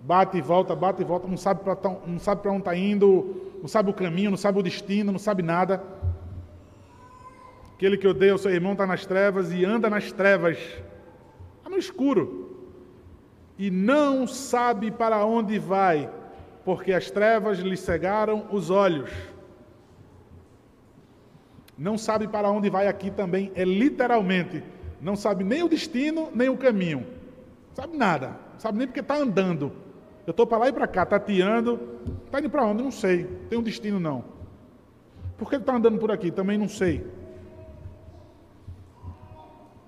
Bate 0.04 0.38
e 0.38 0.42
volta, 0.42 0.76
bate 0.76 1.02
e 1.02 1.04
volta, 1.04 1.28
não 1.28 1.36
sabe 1.36 1.64
para 1.64 2.52
onde 2.52 2.60
está 2.60 2.76
indo, 2.78 3.56
não 3.60 3.68
sabe 3.68 3.90
o 3.90 3.94
caminho, 3.94 4.30
não 4.30 4.38
sabe 4.38 4.60
o 4.60 4.62
destino, 4.62 5.12
não 5.12 5.18
sabe 5.18 5.42
nada. 5.42 5.82
Aquele 7.74 7.98
que 7.98 8.08
odeia 8.08 8.36
o 8.36 8.38
seu 8.38 8.52
irmão 8.52 8.74
está 8.74 8.86
nas 8.86 9.04
trevas 9.04 9.52
e 9.52 9.66
anda 9.66 9.90
nas 9.90 10.12
trevas, 10.12 10.60
está 10.60 11.72
no 11.72 11.76
escuro, 11.76 12.68
e 13.58 13.72
não 13.72 14.28
sabe 14.28 14.92
para 14.92 15.26
onde 15.26 15.58
vai, 15.58 16.08
porque 16.64 16.94
as 16.94 17.10
trevas 17.10 17.58
lhe 17.58 17.76
cegaram 17.76 18.46
os 18.52 18.70
olhos. 18.70 19.10
Não 21.76 21.98
sabe 21.98 22.28
para 22.28 22.48
onde 22.52 22.70
vai 22.70 22.88
aqui 22.88 23.10
também, 23.10 23.52
é 23.56 23.64
literalmente, 23.64 24.64
não 25.02 25.16
sabe 25.16 25.44
nem 25.44 25.64
o 25.64 25.68
destino, 25.68 26.30
nem 26.32 26.48
o 26.48 26.56
caminho. 26.56 27.23
Sabe 27.74 27.98
nada, 27.98 28.38
sabe 28.58 28.78
nem 28.78 28.88
porque 28.88 29.00
está 29.00 29.16
andando. 29.16 29.72
Eu 30.26 30.32
estou 30.32 30.48
para 30.48 30.60
lá 30.60 30.70
e 30.70 30.74
para 30.74 30.88
cá, 30.88 31.06
tateando. 31.06 31.80
Está 32.26 32.40
indo 32.40 32.50
para 32.50 32.66
onde? 32.66 32.84
Não 32.84 32.92
sei. 32.92 33.26
Tem 33.50 33.58
um 33.58 33.64
destino 33.64 34.00
não. 34.00 34.24
Por 35.38 35.50
que 35.50 35.58
está 35.58 35.76
andando 35.76 35.98
por 35.98 36.12
aqui? 36.12 36.32
Também 36.32 36.58
não 36.58 36.70
sei. 36.70 37.06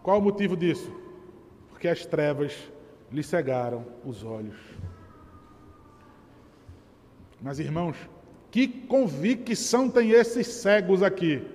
Qual 0.04 0.20
o 0.20 0.22
motivo 0.22 0.58
disso? 0.58 0.92
Porque 1.70 1.88
as 1.88 2.06
trevas 2.06 2.54
lhe 3.12 3.24
cegaram 3.24 3.86
os 4.04 4.24
olhos. 4.24 4.58
Mas 7.42 7.60
irmãos, 7.60 7.96
que 8.52 8.68
convicção 8.68 9.90
tem 9.90 10.12
esses 10.12 10.48
cegos 10.48 11.02
aqui? 11.02 11.46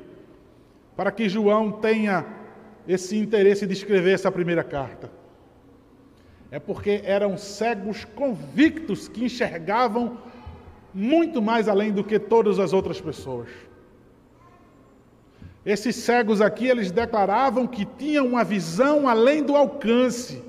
Para 0.96 1.10
que 1.10 1.28
João 1.28 1.72
tenha 1.72 2.24
esse 2.86 3.16
interesse 3.16 3.66
de 3.66 3.72
escrever 3.72 4.14
essa 4.14 4.30
primeira 4.30 4.64
carta. 4.64 5.19
É 6.50 6.58
porque 6.58 7.00
eram 7.04 7.38
cegos 7.38 8.04
convictos 8.04 9.08
que 9.08 9.24
enxergavam 9.24 10.18
muito 10.92 11.40
mais 11.40 11.68
além 11.68 11.92
do 11.92 12.02
que 12.02 12.18
todas 12.18 12.58
as 12.58 12.72
outras 12.72 13.00
pessoas. 13.00 13.48
Esses 15.64 15.94
cegos 15.94 16.40
aqui, 16.40 16.66
eles 16.66 16.90
declaravam 16.90 17.66
que 17.66 17.84
tinham 17.84 18.26
uma 18.26 18.42
visão 18.42 19.06
além 19.06 19.42
do 19.42 19.54
alcance. 19.54 20.42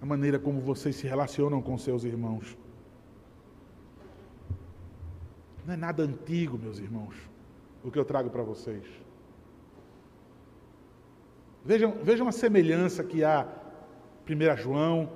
A 0.00 0.06
maneira 0.06 0.38
como 0.38 0.60
vocês 0.60 0.96
se 0.96 1.06
relacionam 1.06 1.60
com 1.60 1.76
seus 1.76 2.04
irmãos. 2.04 2.56
Não 5.66 5.74
é 5.74 5.76
nada 5.76 6.02
antigo, 6.02 6.58
meus 6.58 6.78
irmãos, 6.78 7.14
o 7.84 7.90
que 7.90 7.98
eu 7.98 8.04
trago 8.04 8.30
para 8.30 8.42
vocês. 8.42 9.01
Vejam, 11.64 11.94
vejam 12.02 12.26
a 12.26 12.32
semelhança 12.32 13.04
que 13.04 13.22
há 13.22 13.46
1 14.28 14.56
João 14.56 15.08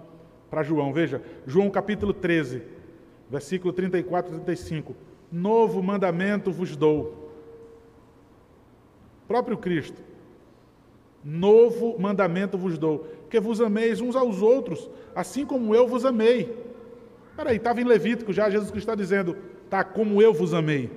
para 0.48 0.62
João. 0.62 0.92
Veja, 0.92 1.22
João 1.46 1.68
capítulo 1.70 2.12
13, 2.12 2.62
versículo 3.28 3.72
34 3.72 4.32
e 4.32 4.40
35. 4.40 4.94
Novo 5.30 5.82
mandamento 5.82 6.52
vos 6.52 6.76
dou. 6.76 7.32
Próprio 9.26 9.58
Cristo. 9.58 10.00
Novo 11.24 11.98
mandamento 11.98 12.56
vos 12.56 12.78
dou. 12.78 13.08
Que 13.28 13.40
vos 13.40 13.60
ameis 13.60 14.00
uns 14.00 14.14
aos 14.14 14.40
outros, 14.40 14.88
assim 15.14 15.44
como 15.44 15.74
eu 15.74 15.88
vos 15.88 16.04
amei. 16.04 16.64
Peraí, 17.36 17.56
estava 17.56 17.80
em 17.80 17.84
Levítico 17.84 18.32
já, 18.32 18.48
Jesus 18.48 18.70
Cristo 18.70 18.88
está 18.88 18.94
dizendo, 18.94 19.36
tá, 19.68 19.82
como 19.82 20.22
eu 20.22 20.32
vos 20.32 20.54
amei. 20.54 20.90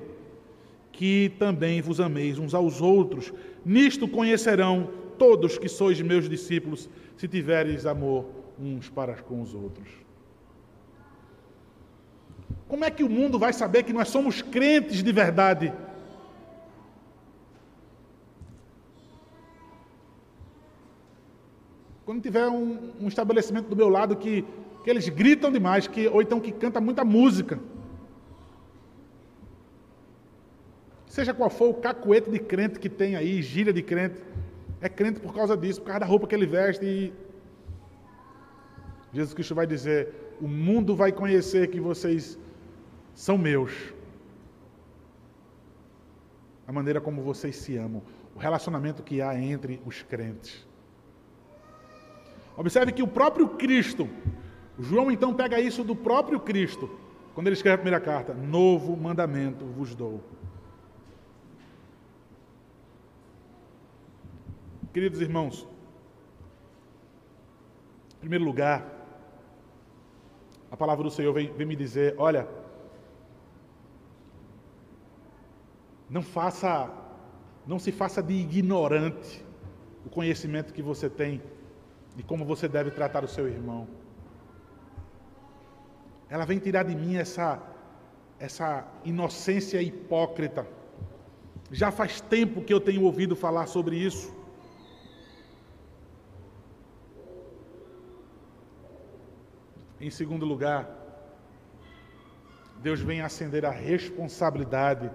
Que 0.92 1.34
também 1.40 1.82
vos 1.82 2.00
ameis 2.00 2.38
uns 2.38 2.54
aos 2.54 2.82
outros. 2.82 3.34
Nisto 3.66 4.08
conhecerão 4.08 4.90
todos 5.20 5.58
que 5.58 5.70
sois 5.70 6.02
meus 6.02 6.28
discípulos, 6.28 6.90
se 7.16 7.28
tiveres 7.28 7.86
amor 7.86 8.26
uns 8.58 8.90
para 8.90 9.14
com 9.16 9.42
os 9.42 9.54
outros. 9.54 9.88
Como 12.68 12.86
é 12.86 12.90
que 12.92 13.04
o 13.04 13.10
mundo 13.10 13.38
vai 13.38 13.52
saber 13.52 13.84
que 13.84 13.94
nós 13.94 14.10
somos 14.10 14.42
crentes 14.42 15.04
de 15.04 15.12
verdade? 15.12 15.74
Quando 22.06 22.22
tiver 22.22 22.48
um, 22.48 22.92
um 23.02 23.08
estabelecimento 23.08 23.68
do 23.68 23.76
meu 23.76 23.90
lado 23.90 24.16
que, 24.16 24.44
que 24.84 24.90
eles 24.90 25.08
gritam 25.10 25.52
demais, 25.52 25.88
que, 25.88 26.08
ou 26.08 26.22
então 26.22 26.40
que 26.40 26.52
canta 26.52 26.80
muita 26.82 27.04
música. 27.04 27.60
Seja 31.06 31.34
qual 31.34 31.50
for 31.50 31.70
o 31.70 31.74
cacuete 31.74 32.30
de 32.30 32.40
crente 32.40 32.80
que 32.80 32.90
tem 32.90 33.16
aí, 33.16 33.42
gíria 33.42 33.74
de 33.74 33.82
crente, 33.82 34.22
é 34.82 34.88
crente 34.88 35.20
por 35.20 35.34
causa 35.34 35.58
disso, 35.58 35.82
por 35.82 35.88
causa 35.88 36.02
da 36.02 36.06
roupa 36.06 36.28
que 36.28 36.36
ele 36.36 36.46
veste. 36.46 36.86
E 36.86 37.14
Jesus 39.14 39.34
Cristo 39.34 39.56
vai 39.56 39.68
dizer: 39.68 40.14
o 40.42 40.48
mundo 40.48 40.96
vai 40.96 41.12
conhecer 41.12 41.70
que 41.70 41.80
vocês 41.80 42.38
são 43.14 43.38
meus. 43.38 43.94
A 46.68 46.72
maneira 46.72 47.02
como 47.02 47.22
vocês 47.22 47.56
se 47.56 47.76
amam, 47.76 48.02
o 48.36 48.40
relacionamento 48.40 49.02
que 49.02 49.22
há 49.22 49.38
entre 49.38 49.82
os 49.86 50.04
crentes. 50.04 50.68
Observe 52.56 52.92
que 52.92 53.02
o 53.02 53.08
próprio 53.08 53.50
Cristo, 53.50 54.08
João 54.78 55.10
então 55.10 55.34
pega 55.34 55.60
isso 55.60 55.84
do 55.84 55.96
próprio 55.96 56.40
Cristo, 56.40 56.90
quando 57.34 57.48
ele 57.48 57.56
escreve 57.56 57.76
a 57.76 57.78
primeira 57.78 58.00
carta: 58.00 58.34
Novo 58.34 58.96
mandamento 58.96 59.66
vos 59.66 59.96
dou. 59.96 60.24
Queridos 65.00 65.22
irmãos, 65.22 65.66
em 68.16 68.20
primeiro 68.20 68.44
lugar, 68.44 68.86
a 70.70 70.76
palavra 70.76 71.06
do 71.06 71.10
Senhor 71.10 71.32
vem, 71.32 71.54
vem 71.54 71.66
me 71.66 71.74
dizer: 71.74 72.16
olha, 72.18 72.46
não 76.10 76.22
faça, 76.22 76.92
não 77.66 77.80
se 77.80 77.94
faça 77.94 78.22
de 78.22 78.34
ignorante 78.34 79.42
o 80.06 80.10
conhecimento 80.10 80.74
que 80.74 80.82
você 80.82 81.10
tem 81.10 81.42
de 82.18 82.22
como 82.22 82.44
você 82.44 82.68
deve 82.68 82.92
tratar 82.92 83.24
o 83.24 83.28
seu 83.30 83.48
irmão. 83.48 83.88
Ela 86.30 86.44
vem 86.44 86.60
tirar 86.60 86.84
de 86.84 86.94
mim 86.94 87.16
essa, 87.16 87.64
essa 88.38 88.86
inocência 89.06 89.82
hipócrita. 89.82 90.68
Já 91.72 91.90
faz 91.90 92.20
tempo 92.20 92.62
que 92.62 92.74
eu 92.74 92.82
tenho 92.82 93.04
ouvido 93.04 93.34
falar 93.34 93.66
sobre 93.68 93.96
isso. 93.96 94.38
Em 100.10 100.12
segundo 100.12 100.44
lugar, 100.44 100.90
Deus 102.82 103.00
vem 103.00 103.22
acender 103.22 103.64
a 103.64 103.70
responsabilidade 103.70 105.12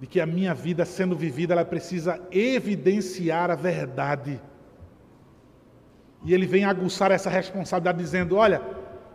de 0.00 0.06
que 0.06 0.22
a 0.22 0.24
minha 0.24 0.54
vida 0.54 0.86
sendo 0.86 1.14
vivida, 1.14 1.52
ela 1.52 1.62
precisa 1.62 2.18
evidenciar 2.30 3.50
a 3.50 3.54
verdade. 3.54 4.40
E 6.24 6.32
ele 6.32 6.46
vem 6.46 6.64
aguçar 6.64 7.10
essa 7.10 7.28
responsabilidade 7.28 7.98
dizendo: 7.98 8.36
"Olha, 8.36 8.62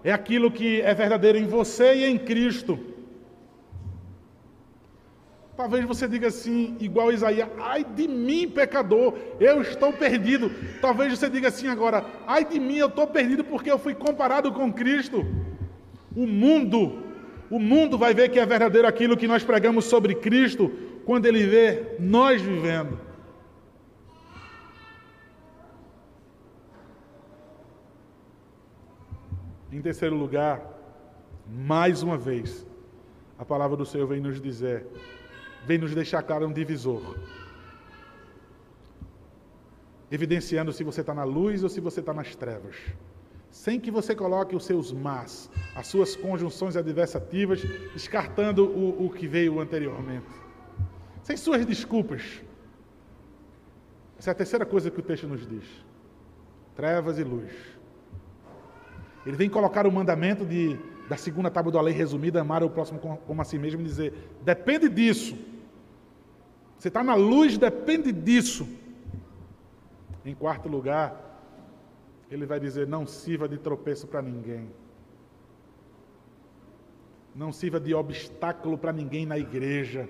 é 0.03 0.11
aquilo 0.11 0.51
que 0.51 0.81
é 0.81 0.93
verdadeiro 0.93 1.39
em 1.39 1.47
você 1.47 1.95
e 1.95 2.05
em 2.05 2.19
Cristo. 2.19 2.77
Talvez 5.55 5.85
você 5.85 6.05
diga 6.05 6.27
assim, 6.27 6.75
igual 6.81 7.13
Isaías, 7.13 7.47
ai 7.57 7.83
de 7.83 8.07
mim, 8.09 8.49
pecador, 8.49 9.13
eu 9.39 9.61
estou 9.61 9.93
perdido. 9.93 10.51
Talvez 10.81 11.17
você 11.17 11.29
diga 11.29 11.47
assim 11.47 11.67
agora, 11.67 12.05
ai 12.27 12.43
de 12.43 12.59
mim, 12.59 12.75
eu 12.75 12.87
estou 12.87 13.07
perdido 13.07 13.43
porque 13.43 13.71
eu 13.71 13.79
fui 13.79 13.95
comparado 13.95 14.51
com 14.51 14.73
Cristo. 14.73 15.25
O 16.13 16.27
mundo, 16.27 17.01
o 17.49 17.57
mundo 17.57 17.97
vai 17.97 18.13
ver 18.13 18.29
que 18.29 18.39
é 18.39 18.45
verdadeiro 18.45 18.87
aquilo 18.87 19.15
que 19.15 19.27
nós 19.27 19.43
pregamos 19.43 19.85
sobre 19.85 20.15
Cristo 20.15 20.69
quando 21.05 21.25
ele 21.25 21.45
vê 21.45 21.95
nós 21.99 22.41
vivendo. 22.41 22.99
Em 29.71 29.81
terceiro 29.81 30.15
lugar, 30.15 30.61
mais 31.47 32.01
uma 32.01 32.17
vez, 32.17 32.65
a 33.37 33.45
palavra 33.45 33.77
do 33.77 33.85
Senhor 33.85 34.07
vem 34.07 34.19
nos 34.19 34.41
dizer, 34.41 34.87
vem 35.65 35.77
nos 35.77 35.93
deixar 35.93 36.21
claro 36.23 36.47
um 36.47 36.53
divisor. 36.53 37.17
Evidenciando 40.11 40.71
se 40.71 40.83
você 40.83 41.01
está 41.01 41.13
na 41.13 41.23
luz 41.23 41.63
ou 41.63 41.69
se 41.69 41.79
você 41.79 41.99
está 41.99 42.13
nas 42.13 42.35
trevas. 42.35 42.75
Sem 43.49 43.79
que 43.79 43.89
você 43.89 44.13
coloque 44.13 44.55
os 44.55 44.65
seus 44.65 44.91
mas, 44.91 45.49
as 45.75 45.87
suas 45.87 46.15
conjunções 46.15 46.75
adversativas, 46.75 47.61
descartando 47.93 48.65
o, 48.65 49.05
o 49.05 49.09
que 49.09 49.27
veio 49.27 49.59
anteriormente. 49.59 50.27
Sem 51.23 51.37
suas 51.37 51.65
desculpas. 51.65 52.41
Essa 54.19 54.31
é 54.31 54.33
a 54.33 54.35
terceira 54.35 54.65
coisa 54.65 54.91
que 54.91 54.99
o 54.99 55.03
texto 55.03 55.27
nos 55.27 55.47
diz: 55.47 55.63
trevas 56.75 57.17
e 57.17 57.23
luz. 57.23 57.51
Ele 59.25 59.35
vem 59.35 59.49
colocar 59.49 59.87
o 59.87 59.91
mandamento 59.91 60.45
de, 60.45 60.77
da 61.09 61.17
segunda 61.17 61.49
tábua 61.49 61.71
da 61.71 61.81
lei 61.81 61.93
resumida, 61.93 62.41
amar 62.41 62.63
o 62.63 62.69
próximo 62.69 62.99
como 62.99 63.41
a 63.41 63.45
si 63.45 63.57
mesmo, 63.57 63.81
e 63.81 63.85
dizer: 63.85 64.13
depende 64.43 64.87
disso. 64.87 65.35
Você 66.77 66.87
está 66.89 67.03
na 67.03 67.15
luz, 67.15 67.57
depende 67.57 68.11
disso. 68.11 68.67
Em 70.23 70.33
quarto 70.33 70.67
lugar, 70.67 71.25
ele 72.29 72.45
vai 72.45 72.59
dizer: 72.59 72.87
não 72.87 73.05
sirva 73.05 73.47
de 73.47 73.57
tropeço 73.57 74.07
para 74.07 74.21
ninguém. 74.21 74.69
Não 77.35 77.51
sirva 77.51 77.79
de 77.79 77.93
obstáculo 77.93 78.77
para 78.77 78.93
ninguém 78.93 79.25
na 79.25 79.37
igreja. 79.37 80.07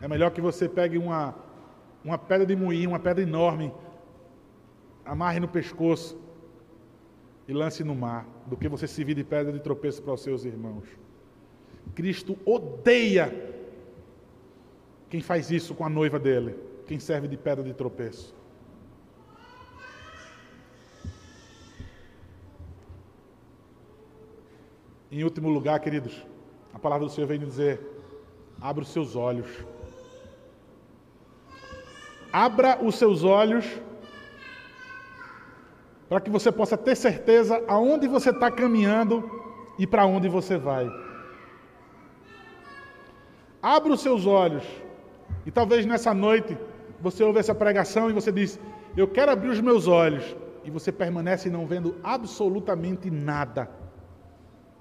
É 0.00 0.06
melhor 0.06 0.30
que 0.30 0.40
você 0.40 0.68
pegue 0.68 0.96
uma, 0.96 1.34
uma 2.04 2.16
pedra 2.16 2.46
de 2.46 2.54
moinho, 2.54 2.90
uma 2.90 3.00
pedra 3.00 3.22
enorme, 3.22 3.72
amarre 5.04 5.40
no 5.40 5.48
pescoço 5.48 6.16
e 7.48 7.52
lance 7.52 7.82
no 7.82 7.96
mar, 7.96 8.26
do 8.46 8.56
que 8.56 8.68
você 8.68 8.86
servir 8.86 9.14
de 9.14 9.24
pedra 9.24 9.52
de 9.52 9.58
tropeço 9.58 10.02
para 10.02 10.12
os 10.12 10.22
seus 10.22 10.44
irmãos. 10.44 10.84
Cristo 11.94 12.38
odeia 12.44 13.32
quem 15.08 15.22
faz 15.22 15.50
isso 15.50 15.74
com 15.74 15.84
a 15.84 15.88
noiva 15.88 16.18
dele, 16.18 16.54
quem 16.86 16.98
serve 16.98 17.26
de 17.28 17.36
pedra 17.36 17.64
de 17.64 17.72
tropeço. 17.72 18.34
Em 25.10 25.24
último 25.24 25.48
lugar, 25.48 25.80
queridos, 25.80 26.26
a 26.74 26.78
palavra 26.78 27.06
do 27.06 27.12
Senhor 27.12 27.26
vem 27.26 27.38
dizer: 27.38 27.80
abra 28.60 28.82
os 28.82 28.88
seus 28.88 29.16
olhos. 29.16 29.48
Abra 32.30 32.78
os 32.84 32.96
seus 32.96 33.24
olhos 33.24 33.64
para 36.10 36.20
que 36.20 36.28
você 36.28 36.52
possa 36.52 36.76
ter 36.76 36.94
certeza 36.94 37.64
aonde 37.66 38.06
você 38.06 38.28
está 38.28 38.50
caminhando 38.50 39.24
e 39.78 39.86
para 39.86 40.04
onde 40.04 40.28
você 40.28 40.58
vai. 40.58 40.86
Abra 43.62 43.94
os 43.94 44.02
seus 44.02 44.26
olhos 44.26 44.64
e 45.48 45.50
talvez 45.50 45.84
nessa 45.84 46.12
noite 46.14 46.56
você 47.00 47.24
ouve 47.24 47.40
essa 47.40 47.54
pregação 47.54 48.04
e 48.08 48.12
você 48.12 48.30
diz: 48.30 48.60
Eu 48.96 49.08
quero 49.08 49.32
abrir 49.32 49.48
os 49.48 49.60
meus 49.60 49.88
olhos. 49.88 50.36
E 50.64 50.70
você 50.70 50.92
permanece 50.92 51.48
não 51.48 51.66
vendo 51.66 51.96
absolutamente 52.04 53.10
nada. 53.10 53.70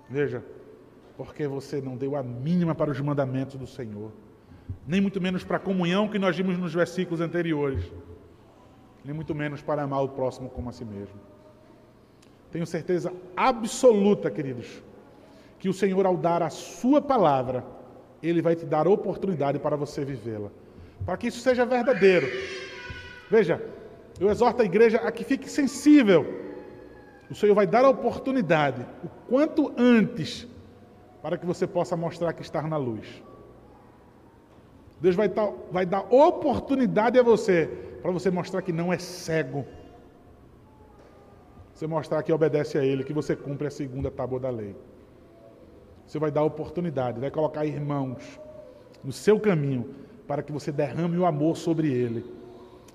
Veja, 0.09 0.43
porque 1.15 1.47
você 1.47 1.79
não 1.79 1.95
deu 1.95 2.13
a 2.17 2.21
mínima 2.21 2.75
para 2.75 2.91
os 2.91 2.99
mandamentos 2.99 3.55
do 3.55 3.65
Senhor 3.65 4.11
nem 4.85 5.01
muito 5.01 5.19
menos 5.19 5.43
para 5.43 5.57
a 5.57 5.59
comunhão 5.59 6.07
que 6.07 6.19
nós 6.19 6.35
vimos 6.35 6.57
nos 6.57 6.73
versículos 6.73 7.21
anteriores, 7.21 7.91
nem 9.03 9.13
muito 9.13 9.35
menos 9.35 9.61
para 9.61 9.83
amar 9.83 10.03
o 10.03 10.09
próximo 10.09 10.49
como 10.49 10.69
a 10.69 10.71
si 10.71 10.85
mesmo. 10.85 11.19
Tenho 12.51 12.65
certeza 12.65 13.13
absoluta, 13.35 14.31
queridos, 14.31 14.81
que 15.59 15.67
o 15.67 15.73
Senhor, 15.73 16.05
ao 16.05 16.15
dar 16.15 16.41
a 16.41 16.49
Sua 16.49 17.01
palavra, 17.01 17.65
Ele 18.21 18.41
vai 18.41 18.55
te 18.55 18.65
dar 18.65 18.87
oportunidade 18.87 19.59
para 19.59 19.75
você 19.75 20.03
vivê-la, 20.03 20.49
para 21.05 21.17
que 21.17 21.27
isso 21.27 21.39
seja 21.39 21.65
verdadeiro. 21.65 22.27
Veja, 23.29 23.61
eu 24.19 24.29
exorto 24.29 24.61
a 24.61 24.65
igreja 24.65 24.97
a 24.97 25.11
que 25.11 25.23
fique 25.23 25.49
sensível. 25.49 26.25
O 27.29 27.35
Senhor 27.35 27.53
vai 27.53 27.67
dar 27.67 27.85
a 27.85 27.89
oportunidade, 27.89 28.85
o 29.03 29.09
quanto 29.29 29.73
antes, 29.77 30.47
para 31.21 31.37
que 31.37 31.45
você 31.45 31.67
possa 31.67 31.95
mostrar 31.95 32.33
que 32.33 32.41
está 32.41 32.61
na 32.61 32.77
luz. 32.77 33.21
Deus 34.99 35.15
vai, 35.15 35.27
dar, 35.27 35.51
vai 35.71 35.85
dar 35.85 36.01
oportunidade 36.11 37.19
a 37.19 37.23
você 37.23 37.69
para 38.01 38.11
você 38.11 38.31
mostrar 38.31 38.61
que 38.61 38.71
não 38.71 38.91
é 38.91 38.97
cego. 38.97 39.65
Você 41.73 41.85
mostrar 41.85 42.23
que 42.23 42.33
obedece 42.33 42.77
a 42.77 42.83
Ele, 42.83 43.03
que 43.03 43.13
você 43.13 43.35
cumpre 43.35 43.67
a 43.67 43.71
segunda 43.71 44.09
tábua 44.09 44.39
da 44.39 44.49
lei. 44.49 44.75
Você 46.07 46.17
vai 46.17 46.31
dar 46.31 46.43
oportunidade, 46.43 47.19
vai 47.19 47.29
colocar 47.29 47.65
irmãos 47.65 48.39
no 49.03 49.11
seu 49.11 49.39
caminho 49.39 49.93
para 50.27 50.41
que 50.41 50.51
você 50.51 50.71
derrame 50.71 51.17
o 51.17 51.25
amor 51.25 51.57
sobre 51.57 51.91
ele. 51.91 52.25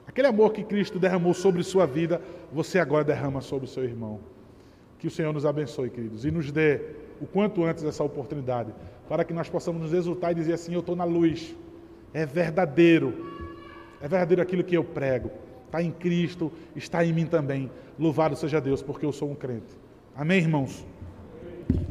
Aquele 0.07 0.27
amor 0.27 0.53
que 0.53 0.65
Cristo 0.65 0.99
derramou 0.99 1.33
sobre 1.33 1.63
sua 1.63 1.87
vida, 1.87 2.21
você 2.53 2.79
agora 2.79 3.05
derrama 3.05 3.41
sobre 3.41 3.67
o 3.67 3.69
seu 3.69 3.85
irmão. 3.85 4.19
Que 4.99 5.07
o 5.07 5.11
Senhor 5.11 5.33
nos 5.33 5.47
abençoe, 5.47 5.91
queridos, 5.91 6.25
e 6.25 6.31
nos 6.31 6.51
dê 6.51 6.81
o 7.21 7.27
quanto 7.27 7.65
antes 7.65 7.85
essa 7.85 8.03
oportunidade, 8.03 8.75
para 9.09 9.25
que 9.25 9.33
nós 9.33 9.49
possamos 9.49 9.83
nos 9.83 9.93
exultar 9.93 10.33
e 10.33 10.35
dizer 10.35 10.55
assim: 10.55 10.75
Eu 10.75 10.81
estou 10.81 10.97
na 10.97 11.05
luz 11.05 11.55
é 12.13 12.27
verdadeiro. 12.27 13.15
É 14.01 14.09
verdadeiro 14.09 14.43
aquilo 14.43 14.65
que 14.65 14.77
eu 14.77 14.85
prego. 14.85 15.31
Está 15.67 15.83
em 15.83 15.91
Cristo, 15.91 16.53
está 16.77 17.05
em 17.05 17.13
mim 17.13 17.27
também. 17.27 17.71
Louvado 17.99 18.37
seja 18.37 18.61
Deus, 18.61 18.83
porque 18.83 19.07
eu 19.07 19.13
sou 19.13 19.31
um 19.31 19.35
crente. 19.35 19.79
Amém, 20.15 20.39
irmãos? 20.39 20.85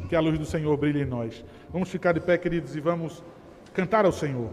Que 0.10 0.16
a 0.16 0.20
luz 0.20 0.38
do 0.38 0.46
Senhor 0.46 0.76
brilhe 0.78 1.02
em 1.02 1.06
nós. 1.06 1.44
Vamos 1.70 1.90
ficar 1.90 2.14
de 2.14 2.20
pé, 2.20 2.38
queridos, 2.38 2.76
e 2.76 2.80
vamos 2.80 3.24
cantar 3.74 4.06
ao 4.06 4.12
Senhor. 4.12 4.50